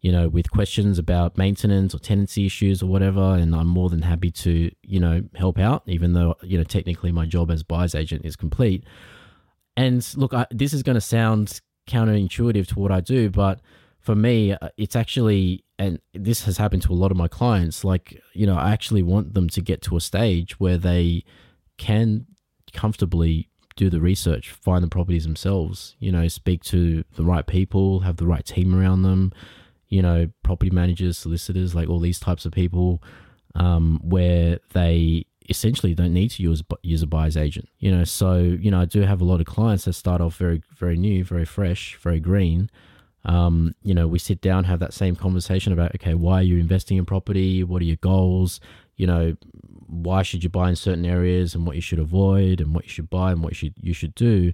you 0.00 0.12
know, 0.12 0.28
with 0.28 0.50
questions 0.50 0.98
about 0.98 1.36
maintenance 1.36 1.94
or 1.94 1.98
tenancy 1.98 2.46
issues 2.46 2.82
or 2.82 2.86
whatever, 2.86 3.34
and 3.34 3.54
I'm 3.54 3.66
more 3.66 3.88
than 3.88 4.02
happy 4.02 4.30
to 4.30 4.70
you 4.82 5.00
know 5.00 5.22
help 5.34 5.58
out, 5.58 5.82
even 5.86 6.12
though 6.12 6.36
you 6.42 6.58
know 6.58 6.64
technically 6.64 7.12
my 7.12 7.26
job 7.26 7.50
as 7.50 7.62
buyer's 7.62 7.94
agent 7.94 8.24
is 8.24 8.36
complete. 8.36 8.84
And 9.76 10.06
look, 10.16 10.34
I, 10.34 10.46
this 10.50 10.72
is 10.72 10.82
going 10.82 10.94
to 10.94 11.00
sound 11.00 11.60
counterintuitive 11.88 12.66
to 12.68 12.78
what 12.78 12.90
I 12.90 13.00
do, 13.00 13.30
but 13.30 13.60
for 14.00 14.14
me, 14.14 14.52
uh, 14.52 14.68
it's 14.76 14.96
actually, 14.96 15.64
and 15.78 16.00
this 16.14 16.44
has 16.44 16.56
happened 16.56 16.82
to 16.82 16.92
a 16.92 16.94
lot 16.94 17.10
of 17.10 17.16
my 17.16 17.28
clients, 17.28 17.84
like, 17.84 18.20
you 18.32 18.46
know, 18.46 18.56
I 18.56 18.72
actually 18.72 19.02
want 19.02 19.34
them 19.34 19.48
to 19.50 19.60
get 19.60 19.82
to 19.82 19.96
a 19.96 20.00
stage 20.00 20.58
where 20.58 20.78
they 20.78 21.24
can 21.76 22.26
comfortably 22.72 23.50
do 23.76 23.90
the 23.90 24.00
research, 24.00 24.50
find 24.50 24.82
the 24.82 24.88
properties 24.88 25.24
themselves, 25.24 25.94
you 25.98 26.10
know, 26.10 26.26
speak 26.28 26.64
to 26.64 27.04
the 27.16 27.24
right 27.24 27.46
people, 27.46 28.00
have 28.00 28.16
the 28.16 28.26
right 28.26 28.44
team 28.44 28.74
around 28.74 29.02
them, 29.02 29.32
you 29.88 30.02
know, 30.02 30.28
property 30.42 30.70
managers, 30.70 31.18
solicitors, 31.18 31.74
like 31.74 31.88
all 31.88 32.00
these 32.00 32.20
types 32.20 32.44
of 32.44 32.52
people, 32.52 33.02
um, 33.54 34.00
where 34.02 34.58
they 34.72 35.26
essentially 35.48 35.94
don't 35.94 36.12
need 36.12 36.30
to 36.30 36.42
use 36.42 36.62
use 36.82 37.02
a 37.02 37.06
buyer's 37.06 37.36
agent. 37.36 37.68
You 37.78 37.90
know, 37.90 38.04
so 38.04 38.38
you 38.38 38.70
know, 38.70 38.80
I 38.80 38.84
do 38.84 39.02
have 39.02 39.20
a 39.20 39.24
lot 39.24 39.40
of 39.40 39.46
clients 39.46 39.84
that 39.84 39.94
start 39.94 40.20
off 40.20 40.36
very 40.36 40.62
very 40.76 40.96
new, 40.96 41.24
very 41.24 41.44
fresh, 41.44 41.96
very 41.96 42.20
green, 42.20 42.70
um, 43.24 43.74
you 43.82 43.94
know, 43.94 44.06
we 44.08 44.18
sit 44.18 44.40
down, 44.40 44.64
have 44.64 44.80
that 44.80 44.94
same 44.94 45.16
conversation 45.16 45.72
about, 45.72 45.94
okay, 45.96 46.14
why 46.14 46.40
are 46.40 46.42
you 46.42 46.58
investing 46.58 46.96
in 46.96 47.04
property? 47.04 47.64
What 47.64 47.82
are 47.82 47.86
your 47.86 47.96
goals? 47.96 48.60
You 48.96 49.06
know, 49.06 49.36
why 49.86 50.22
should 50.22 50.42
you 50.42 50.50
buy 50.50 50.70
in 50.70 50.76
certain 50.76 51.04
areas 51.04 51.54
and 51.54 51.66
what 51.66 51.76
you 51.76 51.82
should 51.82 51.98
avoid 51.98 52.60
and 52.60 52.74
what 52.74 52.84
you 52.84 52.90
should 52.90 53.10
buy 53.10 53.32
and 53.32 53.42
what 53.42 53.52
you 53.52 53.56
should, 53.56 53.74
you 53.80 53.92
should 53.92 54.14
do. 54.14 54.52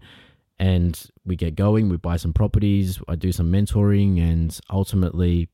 And 0.58 1.00
we 1.24 1.36
get 1.36 1.56
going, 1.56 1.88
we 1.88 1.96
buy 1.96 2.16
some 2.16 2.32
properties, 2.32 3.00
I 3.08 3.16
do 3.16 3.32
some 3.32 3.50
mentoring, 3.50 4.20
and 4.20 4.56
ultimately, 4.70 5.48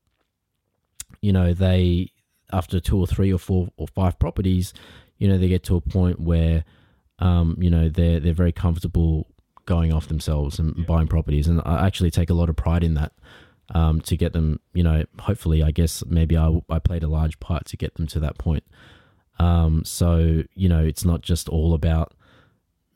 you 1.21 1.33
know, 1.33 1.53
they, 1.53 2.11
after 2.53 2.79
two 2.79 2.99
or 2.99 3.07
three 3.07 3.33
or 3.33 3.39
four 3.39 3.69
or 3.77 3.87
five 3.87 4.19
properties, 4.19 4.73
you 5.17 5.27
know, 5.27 5.37
they 5.37 5.47
get 5.47 5.63
to 5.63 5.75
a 5.75 5.81
point 5.81 6.19
where, 6.19 6.65
um, 7.19 7.57
you 7.59 7.69
know, 7.69 7.89
they're 7.89 8.19
they're 8.19 8.33
very 8.33 8.51
comfortable 8.51 9.27
going 9.65 9.93
off 9.93 10.07
themselves 10.07 10.59
and 10.59 10.85
buying 10.85 11.07
properties, 11.07 11.47
and 11.47 11.61
I 11.65 11.85
actually 11.85 12.11
take 12.11 12.29
a 12.29 12.33
lot 12.33 12.49
of 12.49 12.55
pride 12.55 12.83
in 12.83 12.95
that. 12.95 13.13
Um, 13.73 14.01
to 14.01 14.17
get 14.17 14.33
them, 14.33 14.59
you 14.73 14.83
know, 14.83 15.05
hopefully, 15.17 15.63
I 15.63 15.71
guess 15.71 16.03
maybe 16.05 16.35
I, 16.35 16.59
I 16.69 16.79
played 16.79 17.03
a 17.03 17.07
large 17.07 17.39
part 17.39 17.67
to 17.67 17.77
get 17.77 17.93
them 17.93 18.05
to 18.07 18.19
that 18.19 18.37
point. 18.37 18.65
Um, 19.39 19.85
so 19.85 20.43
you 20.53 20.67
know, 20.67 20.83
it's 20.83 21.05
not 21.05 21.21
just 21.21 21.47
all 21.47 21.73
about 21.73 22.13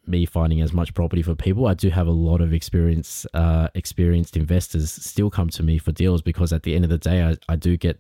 me 0.07 0.25
finding 0.25 0.61
as 0.61 0.73
much 0.73 0.93
property 0.93 1.21
for 1.21 1.35
people. 1.35 1.67
I 1.67 1.73
do 1.73 1.89
have 1.89 2.07
a 2.07 2.11
lot 2.11 2.41
of 2.41 2.53
experience, 2.53 3.25
uh, 3.33 3.69
experienced 3.75 4.37
investors 4.37 4.91
still 4.91 5.29
come 5.29 5.49
to 5.49 5.63
me 5.63 5.77
for 5.77 5.91
deals 5.91 6.21
because 6.21 6.53
at 6.53 6.63
the 6.63 6.75
end 6.75 6.83
of 6.83 6.89
the 6.89 6.97
day, 6.97 7.23
I, 7.23 7.35
I 7.49 7.55
do 7.55 7.77
get 7.77 7.99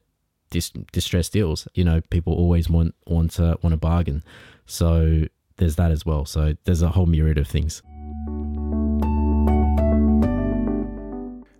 dis- 0.49 0.71
distressed 0.91 1.33
deals. 1.33 1.67
You 1.73 1.83
know, 1.83 2.01
people 2.09 2.33
always 2.33 2.69
want 2.69 2.95
want 3.05 3.31
to 3.31 3.57
want 3.61 3.73
a 3.73 3.77
bargain, 3.77 4.23
so 4.65 5.23
there's 5.57 5.75
that 5.77 5.91
as 5.91 6.05
well. 6.05 6.25
So 6.25 6.55
there's 6.65 6.81
a 6.81 6.89
whole 6.89 7.05
myriad 7.05 7.37
of 7.37 7.47
things. 7.47 7.81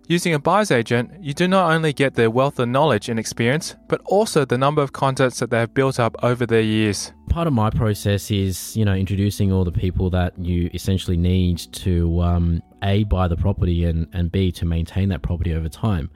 Using 0.08 0.34
a 0.34 0.38
buyer's 0.38 0.70
agent, 0.70 1.10
you 1.20 1.34
do 1.34 1.48
not 1.48 1.72
only 1.72 1.92
get 1.92 2.14
their 2.14 2.30
wealth 2.30 2.60
of 2.60 2.68
knowledge 2.68 3.08
and 3.08 3.18
experience, 3.18 3.74
but 3.88 4.00
also 4.04 4.44
the 4.44 4.56
number 4.56 4.80
of 4.80 4.92
contacts 4.92 5.40
that 5.40 5.50
they 5.50 5.58
have 5.58 5.74
built 5.74 5.98
up 5.98 6.14
over 6.22 6.46
their 6.46 6.60
years. 6.60 7.12
Part 7.28 7.48
of 7.48 7.52
my 7.52 7.70
process 7.70 8.30
is, 8.30 8.76
you 8.76 8.84
know, 8.84 8.94
introducing 8.94 9.50
all 9.50 9.64
the 9.64 9.72
people 9.72 10.08
that 10.10 10.38
you 10.38 10.70
essentially 10.72 11.16
need 11.16 11.58
to 11.58 12.20
um, 12.20 12.62
a 12.84 13.02
buy 13.02 13.26
the 13.26 13.36
property 13.36 13.84
and 13.84 14.06
and 14.12 14.30
b 14.30 14.52
to 14.52 14.64
maintain 14.64 15.08
that 15.08 15.22
property 15.22 15.52
over 15.52 15.68
time. 15.68 16.08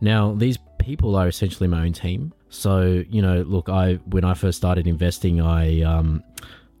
Now, 0.00 0.32
these 0.34 0.56
people 0.78 1.16
are 1.16 1.26
essentially 1.26 1.68
my 1.68 1.84
own 1.84 1.92
team. 1.92 2.32
So, 2.50 3.02
you 3.10 3.20
know, 3.20 3.42
look, 3.42 3.68
I 3.68 3.94
when 4.06 4.24
I 4.24 4.34
first 4.34 4.58
started 4.58 4.86
investing, 4.86 5.40
I 5.40 5.82
um, 5.82 6.22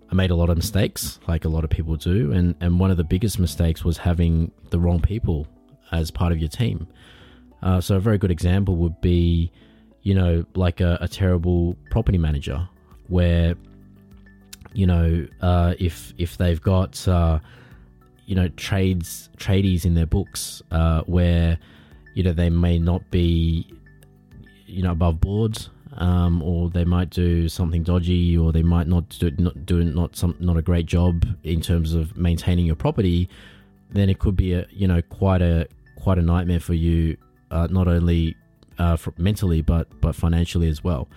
I 0.08 0.14
made 0.14 0.30
a 0.30 0.36
lot 0.36 0.50
of 0.50 0.56
mistakes, 0.56 1.18
like 1.26 1.44
a 1.44 1.48
lot 1.48 1.64
of 1.64 1.70
people 1.70 1.96
do, 1.96 2.30
and 2.30 2.54
and 2.60 2.78
one 2.78 2.92
of 2.92 2.96
the 2.96 3.04
biggest 3.04 3.40
mistakes 3.40 3.84
was 3.84 3.98
having 3.98 4.52
the 4.70 4.78
wrong 4.78 5.00
people 5.00 5.48
as 5.94 6.10
part 6.10 6.32
of 6.32 6.38
your 6.38 6.48
team. 6.48 6.86
Uh, 7.62 7.80
so 7.80 7.96
a 7.96 8.00
very 8.00 8.18
good 8.18 8.30
example 8.30 8.76
would 8.76 9.00
be, 9.00 9.50
you 10.02 10.14
know, 10.14 10.44
like 10.54 10.80
a, 10.80 10.98
a 11.00 11.08
terrible 11.08 11.76
property 11.90 12.18
manager, 12.18 12.68
where, 13.08 13.54
you 14.74 14.86
know, 14.86 15.26
uh, 15.40 15.74
if 15.78 16.12
if 16.18 16.36
they've 16.36 16.60
got, 16.60 17.08
uh, 17.08 17.38
you 18.26 18.34
know, 18.34 18.48
trades 18.48 19.30
tradies 19.38 19.84
in 19.84 19.94
their 19.94 20.06
books, 20.06 20.62
uh, 20.70 21.00
where, 21.06 21.58
you 22.14 22.22
know, 22.22 22.32
they 22.32 22.50
may 22.50 22.78
not 22.78 23.02
be, 23.10 23.66
you 24.66 24.82
know, 24.82 24.92
above 24.92 25.20
board. 25.20 25.56
Um, 25.96 26.42
or 26.42 26.70
they 26.70 26.84
might 26.84 27.10
do 27.10 27.48
something 27.48 27.84
dodgy, 27.84 28.36
or 28.36 28.50
they 28.50 28.64
might 28.64 28.88
not 28.88 29.08
do 29.20 29.30
not 29.38 29.64
do 29.64 29.84
not 29.84 30.16
some 30.16 30.34
not 30.40 30.56
a 30.56 30.62
great 30.62 30.86
job 30.86 31.24
in 31.44 31.60
terms 31.60 31.94
of 31.94 32.16
maintaining 32.16 32.66
your 32.66 32.74
property, 32.74 33.28
then 33.90 34.08
it 34.10 34.18
could 34.18 34.34
be 34.34 34.54
a 34.54 34.66
you 34.72 34.88
know 34.88 35.00
quite 35.02 35.40
a 35.40 35.68
quite 36.04 36.18
a 36.18 36.22
nightmare 36.34 36.60
for 36.60 36.74
you, 36.74 37.16
uh, 37.50 37.66
not 37.78 37.86
only 37.88 38.36
uh, 38.78 38.96
mentally 39.16 39.62
but 39.62 39.86
but 40.00 40.14
financially 40.14 40.68
as 40.68 40.84
well. 40.84 41.08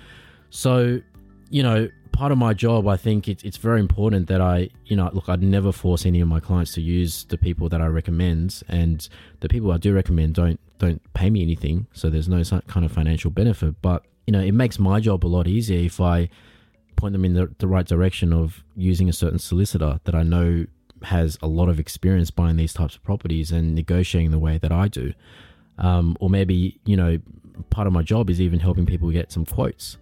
So, 0.50 1.02
you 1.50 1.64
know, 1.68 1.90
part 2.14 2.32
of 2.32 2.38
my 2.38 2.54
job, 2.54 2.88
I 2.88 2.98
think 3.06 3.28
it's 3.28 3.44
it's 3.44 3.58
very 3.58 3.82
important 3.88 4.28
that 4.28 4.42
I, 4.56 4.70
you 4.86 4.96
know, 4.96 5.10
look, 5.14 5.28
I'd 5.28 5.44
never 5.44 5.72
force 5.72 6.06
any 6.06 6.22
of 6.22 6.28
my 6.28 6.40
clients 6.40 6.74
to 6.76 6.82
use 6.82 7.26
the 7.26 7.38
people 7.38 7.68
that 7.70 7.82
I 7.82 7.88
recommend, 7.88 8.64
and 8.70 9.08
the 9.42 9.50
people 9.50 9.72
I 9.72 9.78
do 9.78 9.94
recommend 9.94 10.30
don't 10.36 10.60
don't 10.80 11.02
pay 11.14 11.30
me 11.30 11.42
anything, 11.42 11.88
so 11.92 12.10
there's 12.10 12.30
no 12.30 12.42
kind 12.74 12.86
of 12.86 12.92
financial 12.92 13.32
benefit. 13.32 13.76
But 13.82 14.00
you 14.26 14.32
know, 14.32 14.42
it 14.42 14.54
makes 14.54 14.80
my 14.80 15.00
job 15.00 15.26
a 15.26 15.32
lot 15.38 15.48
easier 15.48 15.80
if 15.80 16.00
I 16.00 16.30
point 16.96 17.14
them 17.14 17.26
in 17.26 17.34
the, 17.34 17.46
the 17.60 17.68
right 17.68 17.86
direction 17.86 18.34
of 18.34 18.64
using 18.76 19.08
a 19.10 19.14
certain 19.14 19.40
solicitor 19.40 20.00
that 20.06 20.16
I 20.16 20.24
know 20.24 20.66
has 21.04 21.38
a 21.42 21.48
lot 21.48 21.70
of 21.70 21.80
experience 21.80 22.32
buying 22.32 22.58
these 22.58 22.74
types 22.74 22.96
of 22.96 23.04
properties 23.04 23.52
and 23.52 23.76
negotiating 23.76 24.32
the 24.32 24.40
way 24.40 24.58
that 24.58 24.72
I 24.72 24.88
do. 24.88 25.14
Um, 25.78 26.18
or 26.20 26.30
maybe, 26.30 26.80
you 26.86 26.98
know, 26.98 27.20
part 27.70 27.88
of 27.88 27.94
my 27.94 28.02
job 28.02 28.30
is 28.30 28.42
even 28.42 28.60
helping 28.60 28.86
people 28.86 29.12
get 29.12 29.32
some 29.32 29.46
quotes. 29.46 29.98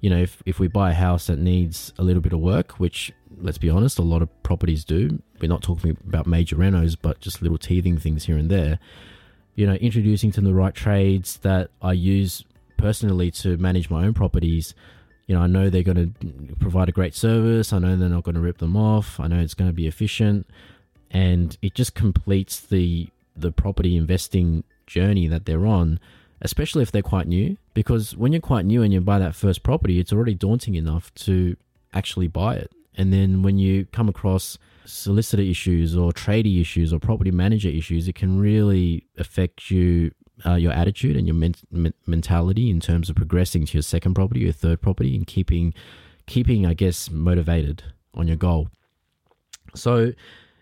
You 0.00 0.10
know, 0.10 0.18
if, 0.18 0.42
if 0.46 0.60
we 0.60 0.68
buy 0.68 0.92
a 0.92 0.94
house 0.94 1.26
that 1.26 1.38
needs 1.38 1.92
a 1.98 2.02
little 2.02 2.22
bit 2.22 2.32
of 2.32 2.40
work, 2.40 2.72
which 2.72 3.12
let's 3.40 3.58
be 3.58 3.70
honest, 3.70 3.98
a 3.98 4.02
lot 4.02 4.22
of 4.22 4.42
properties 4.42 4.84
do, 4.84 5.20
we're 5.40 5.48
not 5.48 5.62
talking 5.62 5.96
about 6.06 6.26
major 6.26 6.56
renos, 6.56 6.96
but 7.00 7.20
just 7.20 7.42
little 7.42 7.58
teething 7.58 7.98
things 7.98 8.24
here 8.24 8.36
and 8.36 8.50
there. 8.50 8.78
You 9.54 9.66
know, 9.66 9.74
introducing 9.74 10.30
to 10.32 10.40
the 10.40 10.54
right 10.54 10.74
trades 10.74 11.38
that 11.38 11.70
I 11.82 11.92
use 11.92 12.44
personally 12.76 13.30
to 13.32 13.56
manage 13.56 13.90
my 13.90 14.04
own 14.04 14.14
properties 14.14 14.74
you 15.28 15.34
know, 15.34 15.42
I 15.42 15.46
know 15.46 15.68
they're 15.68 15.82
going 15.82 16.14
to 16.20 16.56
provide 16.56 16.88
a 16.88 16.92
great 16.92 17.14
service. 17.14 17.72
I 17.72 17.78
know 17.78 17.96
they're 17.96 18.08
not 18.08 18.24
going 18.24 18.34
to 18.34 18.40
rip 18.40 18.58
them 18.58 18.76
off. 18.76 19.20
I 19.20 19.28
know 19.28 19.38
it's 19.38 19.54
going 19.54 19.68
to 19.68 19.74
be 19.74 19.86
efficient, 19.86 20.46
and 21.10 21.56
it 21.62 21.74
just 21.74 21.94
completes 21.94 22.58
the 22.58 23.08
the 23.36 23.52
property 23.52 23.96
investing 23.96 24.64
journey 24.86 25.28
that 25.28 25.44
they're 25.44 25.66
on, 25.66 26.00
especially 26.40 26.82
if 26.82 26.90
they're 26.90 27.02
quite 27.02 27.28
new. 27.28 27.58
Because 27.74 28.16
when 28.16 28.32
you're 28.32 28.40
quite 28.40 28.64
new 28.64 28.82
and 28.82 28.92
you 28.92 29.00
buy 29.02 29.18
that 29.18 29.34
first 29.34 29.62
property, 29.62 30.00
it's 30.00 30.12
already 30.12 30.34
daunting 30.34 30.74
enough 30.74 31.14
to 31.14 31.56
actually 31.92 32.26
buy 32.26 32.56
it. 32.56 32.72
And 32.96 33.12
then 33.12 33.42
when 33.42 33.58
you 33.58 33.86
come 33.92 34.08
across 34.08 34.58
solicitor 34.86 35.42
issues 35.42 35.94
or 35.94 36.10
tradie 36.10 36.60
issues 36.60 36.92
or 36.92 36.98
property 36.98 37.30
manager 37.30 37.68
issues, 37.68 38.08
it 38.08 38.14
can 38.14 38.40
really 38.40 39.06
affect 39.18 39.70
you 39.70 40.10
uh, 40.46 40.54
your 40.54 40.72
attitude 40.72 41.16
and 41.16 41.26
your 41.26 41.34
men- 41.34 41.54
men- 41.70 41.94
mentality 42.06 42.70
in 42.70 42.80
terms 42.80 43.10
of 43.10 43.16
progressing 43.16 43.66
to 43.66 43.74
your 43.74 43.82
second 43.82 44.14
property, 44.14 44.40
your 44.40 44.52
third 44.52 44.80
property, 44.80 45.16
and 45.16 45.26
keeping 45.26 45.74
keeping, 46.26 46.66
I 46.66 46.74
guess, 46.74 47.10
motivated 47.10 47.84
on 48.12 48.28
your 48.28 48.36
goal. 48.36 48.68
So, 49.74 50.12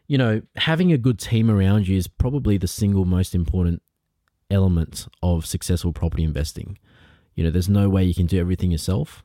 you 0.07 0.17
know, 0.17 0.43
having 0.57 0.93
a 0.93 0.99
good 0.99 1.19
team 1.19 1.51
around 1.51 1.89
you 1.89 1.97
is 1.97 2.07
probably 2.07 2.57
the 2.57 2.69
single 2.69 3.05
most 3.05 3.35
important 3.35 3.83
element 4.49 5.09
of 5.23 5.45
successful 5.45 5.93
property 5.93 6.23
investing. 6.23 6.79
You 7.35 7.45
know, 7.45 7.51
there's 7.51 7.69
no 7.69 7.89
way 7.89 8.05
you 8.05 8.15
can 8.15 8.27
do 8.27 8.39
everything 8.39 8.71
yourself. 8.71 9.25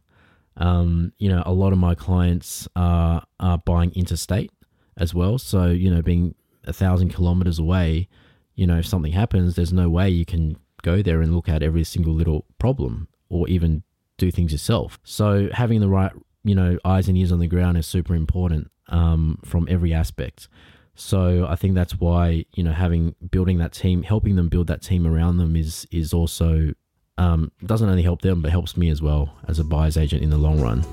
Um, 0.58 1.14
you 1.18 1.30
know, 1.30 1.44
a 1.46 1.54
lot 1.54 1.72
of 1.74 1.80
my 1.80 1.96
clients 1.96 2.68
are 2.76 3.24
are 3.40 3.58
buying 3.60 3.92
interstate 3.92 4.52
as 4.98 5.14
well. 5.14 5.38
So, 5.38 5.68
you 5.68 5.90
know, 5.94 6.02
being 6.02 6.36
a 6.66 6.74
thousand 6.74 7.10
kilometers 7.10 7.60
away, 7.60 8.10
you 8.56 8.68
know, 8.68 8.78
if 8.78 8.86
something 8.86 9.12
happens, 9.12 9.56
there's 9.56 9.74
no 9.74 9.90
way 9.90 10.10
you 10.10 10.26
can 10.26 10.58
go 10.82 11.02
there 11.02 11.22
and 11.22 11.34
look 11.34 11.48
at 11.48 11.64
every 11.64 11.84
single 11.84 12.14
little 12.14 12.46
problem 12.58 13.08
or 13.30 13.48
even 13.48 13.84
do 14.18 14.32
things 14.32 14.52
yourself. 14.52 15.00
So 15.04 15.50
having 15.54 15.80
the 15.80 15.90
right, 15.90 16.12
you 16.44 16.56
know, 16.56 16.78
eyes 16.84 17.08
and 17.08 17.18
ears 17.18 17.32
on 17.32 17.40
the 17.40 17.48
ground 17.48 17.78
is 17.78 17.88
super 17.88 18.16
important 18.16 18.72
um, 18.90 19.40
from 19.46 19.68
every 19.70 19.94
aspect. 19.94 20.48
So 20.96 21.48
I 21.48 21.56
think 21.56 21.74
that's 21.74 22.00
why 22.00 22.46
you 22.54 22.64
know 22.64 22.74
having 22.74 23.16
building 23.32 23.58
that 23.58 23.72
team, 23.74 24.04
helping 24.04 24.36
them 24.36 24.50
build 24.50 24.68
that 24.68 24.82
team 24.82 25.08
around 25.08 25.38
them 25.38 25.56
is 25.56 25.88
is 25.92 26.14
also 26.14 26.74
um, 27.18 27.52
doesn't 27.66 27.90
only 27.90 28.04
help 28.04 28.22
them 28.22 28.42
but 28.42 28.52
helps 28.52 28.78
me 28.78 28.90
as 28.90 29.02
well 29.02 29.34
as 29.48 29.60
a 29.60 29.64
buyer's 29.64 29.98
agent 29.98 30.22
in 30.22 30.30
the 30.30 30.38
long 30.38 30.62
run. 30.62 30.86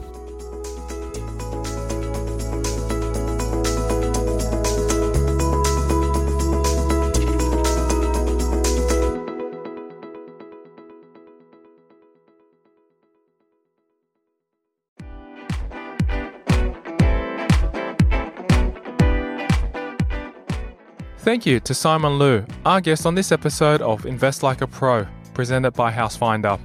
Thank 21.29 21.45
you 21.45 21.61
to 21.61 21.75
Simon 21.75 22.14
Loo, 22.14 22.47
our 22.64 22.81
guest 22.81 23.05
on 23.05 23.14
this 23.14 23.33
episode 23.33 23.83
of 23.83 24.07
Invest 24.07 24.43
Like 24.43 24.62
a 24.62 24.67
Pro, 24.67 25.07
presented 25.35 25.73
by 25.73 25.93
Housefinder. 25.93 26.59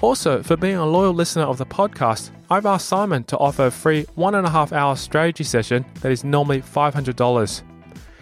Also, 0.00 0.44
for 0.44 0.56
being 0.56 0.76
a 0.76 0.86
loyal 0.86 1.12
listener 1.12 1.42
of 1.42 1.58
the 1.58 1.66
podcast, 1.66 2.30
I've 2.48 2.66
asked 2.66 2.86
Simon 2.86 3.24
to 3.24 3.36
offer 3.38 3.66
a 3.66 3.72
free 3.72 4.06
one 4.14 4.36
and 4.36 4.46
a 4.46 4.50
half 4.50 4.72
hour 4.72 4.94
strategy 4.94 5.42
session 5.42 5.84
that 6.02 6.12
is 6.12 6.22
normally 6.22 6.62
$500. 6.62 7.62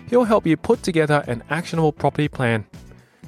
He'll 0.09 0.25
help 0.25 0.47
you 0.47 0.57
put 0.57 0.83
together 0.83 1.23
an 1.27 1.43
actionable 1.51 1.93
property 1.93 2.29
plan. 2.29 2.65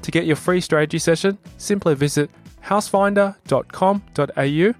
To 0.01 0.11
get 0.11 0.25
your 0.25 0.37
free 0.37 0.63
strategy 0.63 1.01
session, 1.01 1.37
simply 1.59 1.95
visit 1.95 2.31
housefinder.com.au 2.65 4.75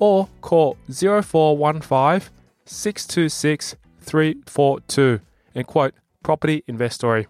or 0.00 0.28
call 0.42 0.76
0415 0.92 2.28
626 2.66 3.76
342 4.02 5.20
and 5.54 5.66
quote 5.66 5.94
property 6.22 6.62
investory. 6.66 7.26